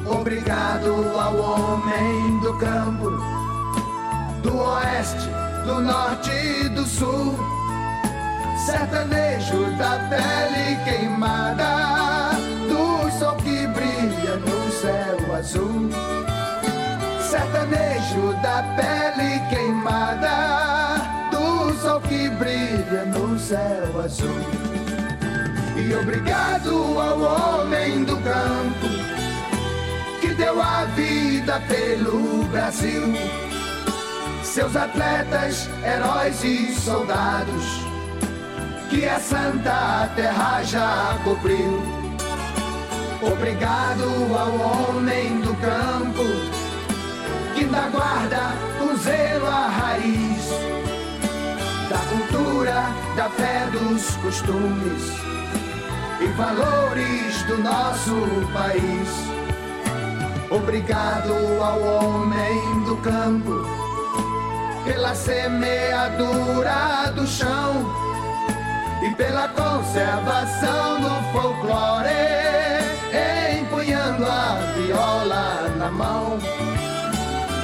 Obrigado 0.06 0.90
ao 1.20 1.38
homem 1.38 2.40
do 2.40 2.54
campo 2.58 3.12
do 4.42 4.58
oeste, 4.58 5.30
do 5.66 5.82
norte 5.82 6.32
e 6.32 6.70
do 6.70 6.86
sul. 6.86 7.38
Sertanejo 8.66 9.72
da 9.78 10.00
pele 10.10 10.76
queimada, 10.84 12.32
do 12.68 13.12
sol 13.20 13.36
que 13.38 13.68
brilha 13.68 14.38
no 14.38 14.72
céu 14.72 15.36
azul. 15.36 15.90
Sertanejo 17.22 18.34
da 18.42 18.64
pele 18.76 19.40
queimada, 19.50 20.98
do 21.32 21.74
sol 21.80 22.02
que 22.02 22.30
brilha 22.30 23.06
no 23.06 23.38
céu 23.38 24.02
azul. 24.04 24.65
Obrigado 25.94 27.00
ao 27.00 27.20
homem 27.20 28.04
do 28.04 28.18
campo 28.18 28.88
que 30.20 30.34
deu 30.34 30.60
a 30.60 30.86
vida 30.96 31.62
pelo 31.68 32.44
Brasil. 32.46 33.14
Seus 34.44 34.76
atletas, 34.76 35.70
heróis 35.84 36.44
e 36.44 36.74
soldados 36.74 37.82
que 38.90 39.06
a 39.08 39.20
santa 39.20 40.10
terra 40.16 40.64
já 40.64 41.20
cobriu. 41.24 41.84
Obrigado 43.22 44.04
ao 44.38 44.90
homem 44.90 45.40
do 45.42 45.54
campo 45.56 46.24
que 47.54 47.64
ainda 47.64 47.90
guarda 47.90 48.54
com 48.80 48.96
zelo 48.98 49.48
a 49.48 49.68
raiz 49.68 50.50
da 51.90 52.00
cultura, 52.10 52.86
da 53.16 53.30
fé, 53.30 53.68
dos 53.72 54.16
costumes 54.18 55.35
e 56.20 56.28
valores 56.28 57.44
do 57.44 57.58
nosso 57.58 58.16
país. 58.54 59.10
Obrigado 60.50 61.34
ao 61.62 61.82
homem 61.82 62.84
do 62.86 62.96
campo 62.98 63.66
pela 64.86 65.16
semeadura 65.16 67.12
do 67.16 67.26
chão 67.26 67.86
e 69.04 69.10
pela 69.16 69.48
conservação 69.50 71.02
do 71.02 71.10
folclore, 71.32 72.10
empunhando 73.60 74.26
a 74.26 74.74
viola 74.76 75.70
na 75.78 75.92
mão 75.92 76.40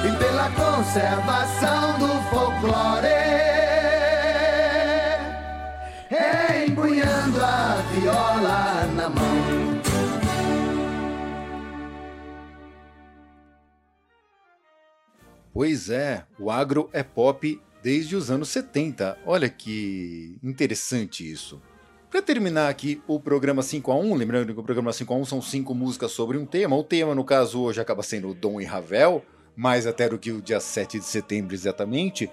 e 0.04 0.12
pela 0.16 0.50
conservação 0.50 1.98
do 1.98 2.08
folclore, 2.30 3.51
empunhando 6.92 7.40
a 7.40 7.76
viola 7.94 8.86
na 8.94 9.08
mão. 9.08 9.82
Pois 15.54 15.88
é, 15.88 16.24
o 16.38 16.50
agro 16.50 16.90
é 16.92 17.02
pop 17.02 17.60
desde 17.82 18.14
os 18.14 18.30
anos 18.30 18.50
70. 18.50 19.18
Olha 19.24 19.48
que 19.48 20.36
interessante 20.42 21.30
isso. 21.30 21.60
Para 22.10 22.20
terminar 22.20 22.68
aqui 22.68 23.02
o 23.06 23.18
programa 23.18 23.62
5 23.62 23.90
a 23.90 23.96
1, 23.96 24.14
lembrando 24.14 24.52
que 24.52 24.60
o 24.60 24.62
programa 24.62 24.92
5 24.92 25.12
a 25.12 25.16
1 25.16 25.24
são 25.24 25.40
cinco 25.40 25.74
músicas 25.74 26.12
sobre 26.12 26.36
um 26.36 26.44
tema. 26.44 26.76
O 26.76 26.84
tema, 26.84 27.14
no 27.14 27.24
caso, 27.24 27.62
hoje 27.62 27.80
acaba 27.80 28.02
sendo 28.02 28.34
Dom 28.34 28.60
e 28.60 28.64
Ravel, 28.64 29.24
mais 29.56 29.86
até 29.86 30.10
do 30.10 30.18
que 30.18 30.30
o 30.30 30.42
dia 30.42 30.60
7 30.60 30.98
de 30.98 31.06
setembro 31.06 31.54
exatamente. 31.54 32.30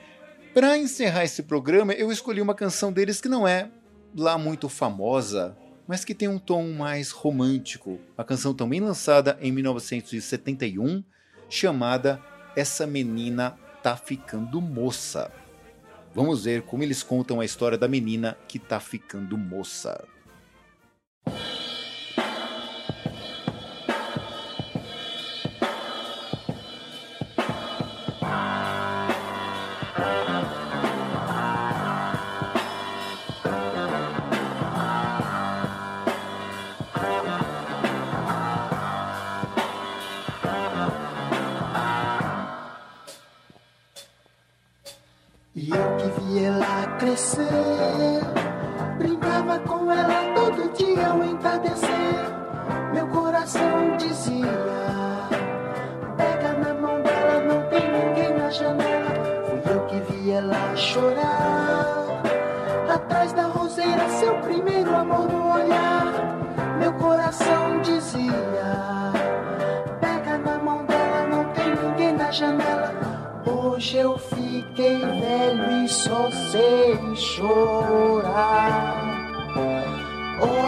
Para 0.54 0.78
encerrar 0.78 1.24
esse 1.24 1.44
programa, 1.44 1.94
eu 1.94 2.12
escolhi 2.12 2.42
uma 2.42 2.56
canção 2.56 2.92
deles 2.92 3.22
que 3.22 3.30
não 3.30 3.48
é 3.48 3.70
lá 4.16 4.38
muito 4.38 4.70
famosa, 4.70 5.58
mas 5.88 6.06
que 6.06 6.14
tem 6.14 6.28
um 6.28 6.40
tom 6.40 6.72
mais 6.72 7.12
romântico. 7.12 8.00
A 8.18 8.24
canção 8.24 8.54
também 8.54 8.80
lançada 8.80 9.38
em 9.42 9.52
1971, 9.52 11.04
chamada 11.50 12.22
Essa 12.56 12.86
Menina 12.86 13.58
Tá 13.82 13.96
Ficando 13.96 14.62
Moça. 14.62 15.32
Vamos 16.14 16.46
ver 16.46 16.64
como 16.64 16.84
eles 16.84 17.04
contam 17.04 17.40
a 17.40 17.46
história 17.46 17.78
da 17.78 17.88
menina 17.88 18.38
que 18.48 18.58
tá 18.58 18.80
ficando 18.80 19.38
moça. 19.38 20.06
Com 49.68 49.92
ela 49.92 50.34
todo 50.36 50.72
dia 50.74 51.08
ao 51.08 51.24
entardecer. 51.24 51.90
Meu 52.94 53.08
coração 53.08 53.98
dizia: 53.98 54.48
Pega 56.18 56.54
na 56.54 56.74
mão 56.74 57.02
dela, 57.02 57.42
não 57.42 57.62
tem 57.70 57.92
ninguém 57.92 58.38
na 58.38 58.50
janela. 58.50 59.12
Fui 59.46 59.74
eu 59.74 59.86
que 59.88 60.00
vi 60.12 60.32
ela 60.32 60.76
chorar. 60.76 62.06
Atrás 62.94 63.34
da 63.34 63.44
roseira, 63.44 64.10
seu 64.10 64.36
primeiro 64.40 64.96
amor 64.96 65.28
no 65.32 65.54
olhar. 65.54 66.14
Meu 66.80 66.94
coração 66.94 67.82
dizia: 67.82 69.12
Pega 70.00 70.38
na 70.38 70.58
mão 70.58 70.86
dela, 70.86 71.28
não 71.28 71.46
tem 71.54 71.76
ninguém 71.76 72.14
na 72.14 72.32
janela. 72.32 72.94
Hoje 73.46 73.98
eu 73.98 74.18
fiquei 74.18 74.98
velho 75.00 75.84
e 75.84 75.88
só 75.88 76.30
sei 76.52 77.16
chorar. 77.16 78.99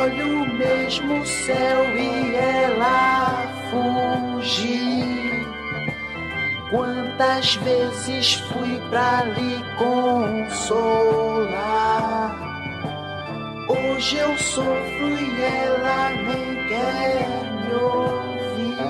Olho 0.01 0.41
o 0.41 0.47
mesmo 0.55 1.23
céu 1.27 1.85
e 1.95 2.35
ela 2.35 3.53
fugir. 3.69 5.45
Quantas 6.71 7.55
vezes 7.57 8.33
fui 8.33 8.81
pra 8.89 9.25
lhe 9.25 9.63
consolar. 9.77 10.75
Hoje 13.69 14.17
eu 14.17 14.35
sofro 14.39 15.07
e 15.07 15.41
ela 15.43 16.09
nem 16.09 16.55
quer 16.67 17.27
me 17.61 17.71
ouvir. 17.75 18.81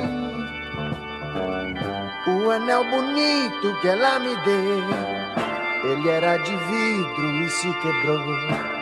O 2.26 2.52
anel 2.52 2.86
bonito 2.86 3.78
que 3.82 3.88
ela 3.89 4.17
me 4.17 4.34
deu, 4.45 5.91
ele 5.91 6.08
era 6.08 6.38
de 6.38 6.56
vidro 6.56 7.41
e 7.41 7.50
se 7.50 7.67
quebrou. 7.82 8.81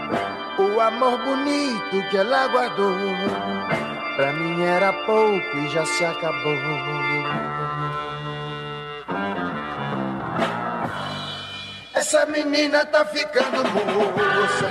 Amor 0.79 1.17
bonito 1.19 2.09
que 2.09 2.17
ela 2.17 2.47
guardou, 2.47 2.95
pra 4.15 4.31
mim 4.31 4.63
era 4.63 4.93
pouco 4.93 5.57
e 5.57 5.67
já 5.67 5.85
se 5.85 6.05
acabou. 6.05 6.55
Essa 11.93 12.25
menina 12.27 12.85
tá 12.85 13.05
ficando 13.05 13.57
moça. 13.57 14.69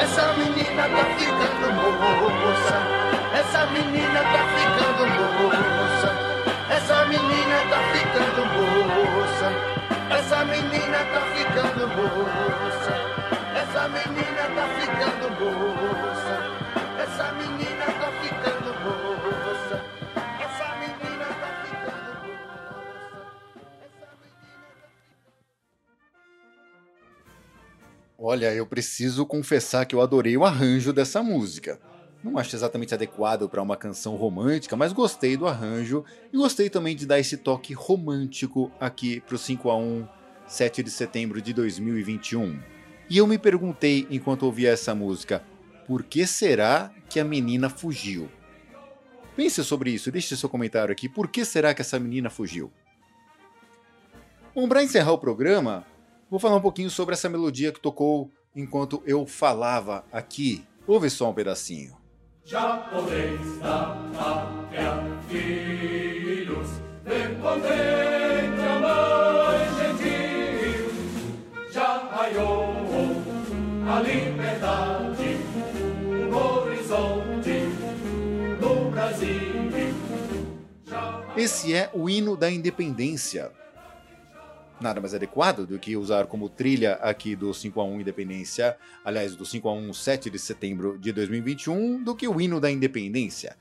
Essa 0.00 0.32
menina 0.34 0.82
tá 0.88 1.04
ficando 1.18 1.72
moça. 1.74 2.78
Essa 3.34 3.66
menina 3.66 4.20
tá 4.22 4.42
ficando 4.56 5.04
moça. 5.34 6.10
Essa 6.70 7.04
menina 7.06 7.58
tá 7.70 7.82
ficando 7.90 8.46
moça. 8.54 9.50
Essa 10.10 10.44
menina 10.44 10.98
tá 11.12 11.20
ficando 11.34 11.86
moça. 11.88 12.94
Essa 13.56 13.88
menina 13.88 14.42
tá 14.54 14.68
ficando 14.68 14.79
Olha, 28.30 28.54
eu 28.54 28.64
preciso 28.64 29.26
confessar 29.26 29.84
que 29.84 29.92
eu 29.92 30.00
adorei 30.00 30.36
o 30.36 30.44
arranjo 30.44 30.92
dessa 30.92 31.20
música. 31.20 31.80
Não 32.22 32.38
acho 32.38 32.54
exatamente 32.54 32.94
adequado 32.94 33.48
para 33.48 33.60
uma 33.60 33.76
canção 33.76 34.14
romântica, 34.14 34.76
mas 34.76 34.92
gostei 34.92 35.36
do 35.36 35.48
arranjo 35.48 36.04
e 36.32 36.36
gostei 36.36 36.70
também 36.70 36.94
de 36.94 37.06
dar 37.06 37.18
esse 37.18 37.36
toque 37.36 37.74
romântico 37.74 38.70
aqui 38.78 39.18
para 39.18 39.34
o 39.34 39.38
5 39.38 39.68
a 39.68 39.76
1 39.76 40.06
7 40.46 40.80
de 40.80 40.92
setembro 40.92 41.42
de 41.42 41.52
2021. 41.52 42.56
E 43.08 43.18
eu 43.18 43.26
me 43.26 43.36
perguntei 43.36 44.06
enquanto 44.08 44.44
ouvia 44.44 44.70
essa 44.70 44.94
música, 44.94 45.42
por 45.84 46.04
que 46.04 46.24
será 46.24 46.94
que 47.08 47.18
a 47.18 47.24
menina 47.24 47.68
fugiu? 47.68 48.28
Pense 49.34 49.64
sobre 49.64 49.90
isso, 49.90 50.12
deixe 50.12 50.36
seu 50.36 50.48
comentário 50.48 50.92
aqui, 50.92 51.08
por 51.08 51.26
que 51.26 51.44
será 51.44 51.74
que 51.74 51.82
essa 51.82 51.98
menina 51.98 52.30
fugiu? 52.30 52.70
Bom, 54.54 54.68
para 54.68 54.84
encerrar 54.84 55.10
o 55.10 55.18
programa, 55.18 55.84
Vou 56.30 56.38
falar 56.38 56.54
um 56.56 56.60
pouquinho 56.60 56.88
sobre 56.88 57.14
essa 57.14 57.28
melodia 57.28 57.72
que 57.72 57.80
tocou 57.80 58.30
enquanto 58.54 59.02
eu 59.04 59.26
falava 59.26 60.04
aqui. 60.12 60.64
Ouve 60.86 61.10
só 61.10 61.28
um 61.30 61.34
pedacinho. 61.34 61.96
Japonês 62.44 63.58
da 63.58 63.96
pátria, 64.14 65.02
filhos, 65.28 66.68
a 67.04 68.78
mãe 68.78 69.58
gentil, 69.78 70.90
já 71.72 71.98
raiou 72.08 72.76
a 73.88 74.00
liberdade, 74.00 75.36
um 76.06 76.36
horizonte 76.36 77.50
no 78.60 78.90
Brasil. 78.92 79.50
Esse 81.36 81.74
é 81.74 81.90
o 81.94 82.08
hino 82.08 82.36
da 82.36 82.50
independência, 82.50 83.50
Nada 84.80 84.98
mais 84.98 85.14
adequado 85.14 85.66
do 85.66 85.78
que 85.78 85.94
usar 85.94 86.26
como 86.26 86.48
trilha 86.48 86.94
aqui 86.94 87.36
do 87.36 87.52
5 87.52 87.78
a 87.80 87.84
1 87.84 88.00
Independência, 88.00 88.78
aliás, 89.04 89.36
do 89.36 89.44
5 89.44 89.68
a 89.68 89.72
1 89.74 89.92
7 89.92 90.30
de 90.30 90.38
setembro 90.38 90.98
de 90.98 91.12
2021, 91.12 92.02
do 92.02 92.16
que 92.16 92.26
o 92.26 92.40
hino 92.40 92.58
da 92.58 92.70
independência. 92.70 93.56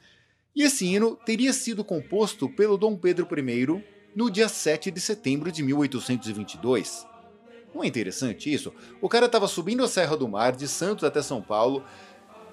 E 0.55 0.63
esse 0.63 0.85
hino 0.85 1.17
teria 1.25 1.51
sido 1.51 1.83
composto 1.83 2.47
pelo 2.47 2.77
Dom 2.77 2.95
Pedro 2.95 3.27
I 3.37 3.83
no 4.15 4.31
dia 4.31 4.47
7 4.47 4.89
de 4.89 5.01
setembro 5.01 5.51
de 5.51 5.61
1822. 5.61 7.05
Não 7.75 7.83
é 7.83 7.87
interessante 7.87 8.51
isso? 8.51 8.73
O 9.01 9.09
cara 9.09 9.25
estava 9.25 9.47
subindo 9.47 9.83
a 9.83 9.89
Serra 9.89 10.15
do 10.15 10.27
Mar, 10.27 10.55
de 10.55 10.69
Santos 10.69 11.03
até 11.03 11.21
São 11.21 11.41
Paulo, 11.41 11.83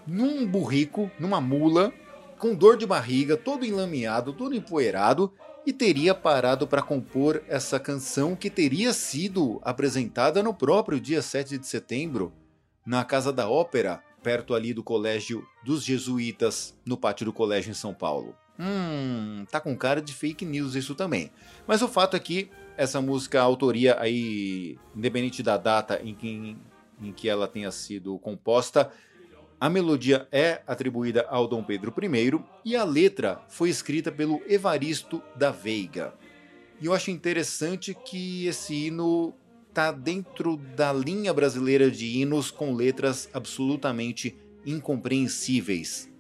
num 0.07 0.45
burrico, 0.45 1.09
numa 1.21 1.41
mula, 1.41 1.93
com 2.39 2.55
dor 2.55 2.77
de 2.77 2.85
barriga, 2.85 3.37
todo 3.37 3.65
enlameado, 3.65 4.33
todo 4.33 4.55
empoeirado, 4.55 5.33
e 5.67 5.73
teria 5.73 6.15
parado 6.15 6.65
para 6.65 6.81
compor 6.81 7.43
essa 7.49 7.81
canção 7.81 8.37
que 8.37 8.49
teria 8.49 8.93
sido 8.93 9.61
apresentada 9.65 10.41
no 10.41 10.55
próprio 10.55 11.01
dia 11.01 11.21
7 11.21 11.59
de 11.59 11.67
setembro, 11.67 12.33
na 12.87 13.05
Casa 13.05 13.33
da 13.33 13.49
Ópera, 13.49 14.01
perto 14.23 14.55
ali 14.55 14.73
do 14.73 14.85
Colégio 14.85 15.45
dos 15.65 15.83
Jesuítas, 15.83 16.73
no 16.87 16.97
pátio 16.97 17.27
do 17.27 17.33
colégio 17.33 17.73
em 17.73 17.75
São 17.75 17.93
Paulo. 17.93 18.37
Hum, 18.59 19.45
tá 19.51 19.61
com 19.61 19.77
cara 19.77 20.01
de 20.01 20.15
fake 20.15 20.45
news 20.45 20.77
isso 20.77 20.95
também. 20.95 21.33
Mas 21.67 21.83
o 21.83 21.89
fato 21.89 22.17
é 22.17 22.21
que 22.21 22.49
essa 22.77 23.01
música, 23.01 23.41
a 23.41 23.45
autoria 23.45 23.97
aí, 23.99 24.79
independente 24.95 25.43
da 25.43 25.57
data 25.57 26.01
em 26.03 26.15
que, 26.15 26.57
em 27.03 27.13
que 27.13 27.29
ela 27.29 27.49
tenha 27.49 27.73
sido 27.73 28.17
composta, 28.21 28.91
a 29.61 29.71
melodia 29.71 30.29
é 30.31 30.61
atribuída 30.67 31.27
ao 31.31 31.49
Dom 31.49 31.65
Pedro 31.65 31.93
I 32.03 32.41
e 32.65 32.77
a 32.77 32.85
letra 32.85 33.41
foi 33.49 33.71
escrita 33.71 34.13
pelo 34.13 34.43
Evaristo 34.47 35.23
da 35.35 35.51
Veiga. 35.51 36.15
E 36.81 36.87
eu 36.87 36.93
acho 36.93 37.11
interessante 37.11 37.95
que 37.95 38.47
esse 38.47 38.75
hino 38.75 39.35
está 39.69 39.91
dentro 39.91 40.59
da 40.77 40.93
linha 40.93 41.33
brasileira 41.33 41.91
de 41.91 42.19
hinos 42.19 42.51
com 42.51 42.75
letras 42.75 43.31
absolutamente 43.33 44.37
incompreensíveis. 44.65 46.11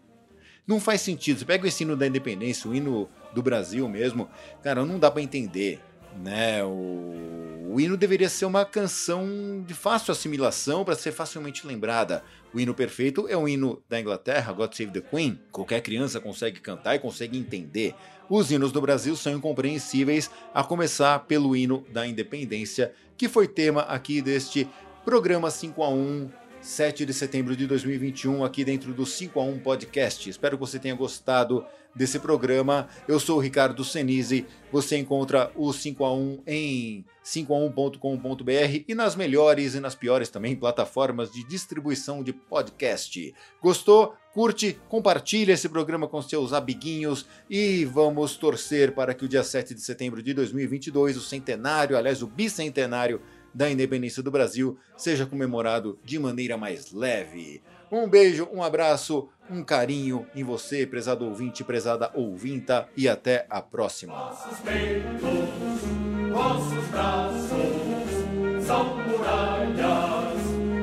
Não 0.66 0.80
faz 0.80 1.02
sentido. 1.02 1.38
Você 1.38 1.44
pega 1.44 1.68
esse 1.68 1.82
hino 1.82 1.96
da 1.96 2.06
independência, 2.06 2.70
o 2.70 2.74
hino 2.74 3.08
do 3.34 3.42
Brasil 3.42 3.86
mesmo, 3.88 4.30
cara, 4.62 4.84
não 4.84 4.98
dá 4.98 5.10
para 5.10 5.22
entender 5.22 5.80
né? 6.22 6.64
O, 6.64 7.72
o 7.72 7.80
hino 7.80 7.96
deveria 7.96 8.28
ser 8.28 8.46
uma 8.46 8.64
canção 8.64 9.62
de 9.66 9.74
fácil 9.74 10.12
assimilação 10.12 10.84
para 10.84 10.94
ser 10.94 11.12
facilmente 11.12 11.66
lembrada. 11.66 12.22
O 12.54 12.60
hino 12.60 12.74
perfeito 12.74 13.26
é 13.28 13.36
o 13.36 13.48
hino 13.48 13.82
da 13.88 14.00
Inglaterra, 14.00 14.52
God 14.52 14.72
Save 14.72 14.92
the 14.92 15.00
Queen. 15.00 15.38
Qualquer 15.52 15.80
criança 15.82 16.20
consegue 16.20 16.60
cantar 16.60 16.94
e 16.94 16.98
consegue 16.98 17.36
entender. 17.36 17.94
Os 18.28 18.50
hinos 18.50 18.72
do 18.72 18.80
Brasil 18.80 19.14
são 19.14 19.32
incompreensíveis, 19.34 20.30
a 20.54 20.64
começar 20.64 21.20
pelo 21.20 21.54
hino 21.54 21.84
da 21.92 22.06
independência, 22.06 22.92
que 23.16 23.28
foi 23.28 23.46
tema 23.46 23.82
aqui 23.82 24.20
deste 24.20 24.68
programa 25.04 25.50
5 25.50 25.82
a 25.82 25.88
1 25.88 26.30
7 26.66 27.06
de 27.06 27.14
setembro 27.14 27.54
de 27.54 27.64
2021, 27.64 28.44
aqui 28.44 28.64
dentro 28.64 28.92
do 28.92 29.06
5 29.06 29.38
a 29.38 29.44
1 29.44 29.60
Podcast. 29.60 30.28
Espero 30.28 30.58
que 30.58 30.60
você 30.60 30.80
tenha 30.80 30.96
gostado 30.96 31.64
desse 31.94 32.18
programa. 32.18 32.88
Eu 33.06 33.20
sou 33.20 33.38
o 33.38 33.40
Ricardo 33.40 33.84
Senise. 33.84 34.44
Você 34.72 34.96
encontra 34.96 35.52
o 35.54 35.72
5 35.72 36.04
a 36.04 36.12
1 36.12 36.42
em 36.44 37.04
5a1.com.br 37.24 38.84
e 38.86 38.94
nas 38.96 39.14
melhores 39.14 39.76
e 39.76 39.80
nas 39.80 39.94
piores 39.94 40.28
também 40.28 40.56
plataformas 40.56 41.30
de 41.30 41.44
distribuição 41.44 42.20
de 42.20 42.32
podcast. 42.32 43.32
Gostou? 43.62 44.16
Curte, 44.34 44.78
compartilha 44.88 45.52
esse 45.52 45.68
programa 45.68 46.06
com 46.06 46.20
seus 46.20 46.52
amiguinhos 46.52 47.26
e 47.48 47.84
vamos 47.86 48.36
torcer 48.36 48.92
para 48.92 49.14
que 49.14 49.24
o 49.24 49.28
dia 49.28 49.42
7 49.42 49.72
de 49.72 49.80
setembro 49.80 50.20
de 50.22 50.34
2022, 50.34 51.16
o 51.16 51.22
centenário, 51.22 51.96
aliás, 51.96 52.22
o 52.22 52.26
bicentenário 52.26 53.22
da 53.56 53.70
independência 53.70 54.22
do 54.22 54.30
Brasil 54.30 54.78
seja 54.98 55.24
comemorado 55.24 55.98
de 56.04 56.18
maneira 56.18 56.58
mais 56.58 56.92
leve. 56.92 57.62
Um 57.90 58.06
beijo, 58.06 58.46
um 58.52 58.62
abraço, 58.62 59.30
um 59.48 59.64
carinho 59.64 60.26
em 60.34 60.44
você, 60.44 60.86
prezado 60.86 61.24
ouvinte, 61.24 61.64
prezada 61.64 62.10
ouvinta, 62.14 62.86
e 62.94 63.08
até 63.08 63.46
a 63.48 63.62
próxima. 63.62 64.12
Nossos 64.12 64.58
peitos, 64.58 66.30
nossos 66.30 66.84
braços 66.88 68.66
são 68.66 68.98
muralhas 69.08 70.42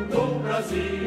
do 0.10 0.40
Brasil. 0.42 1.04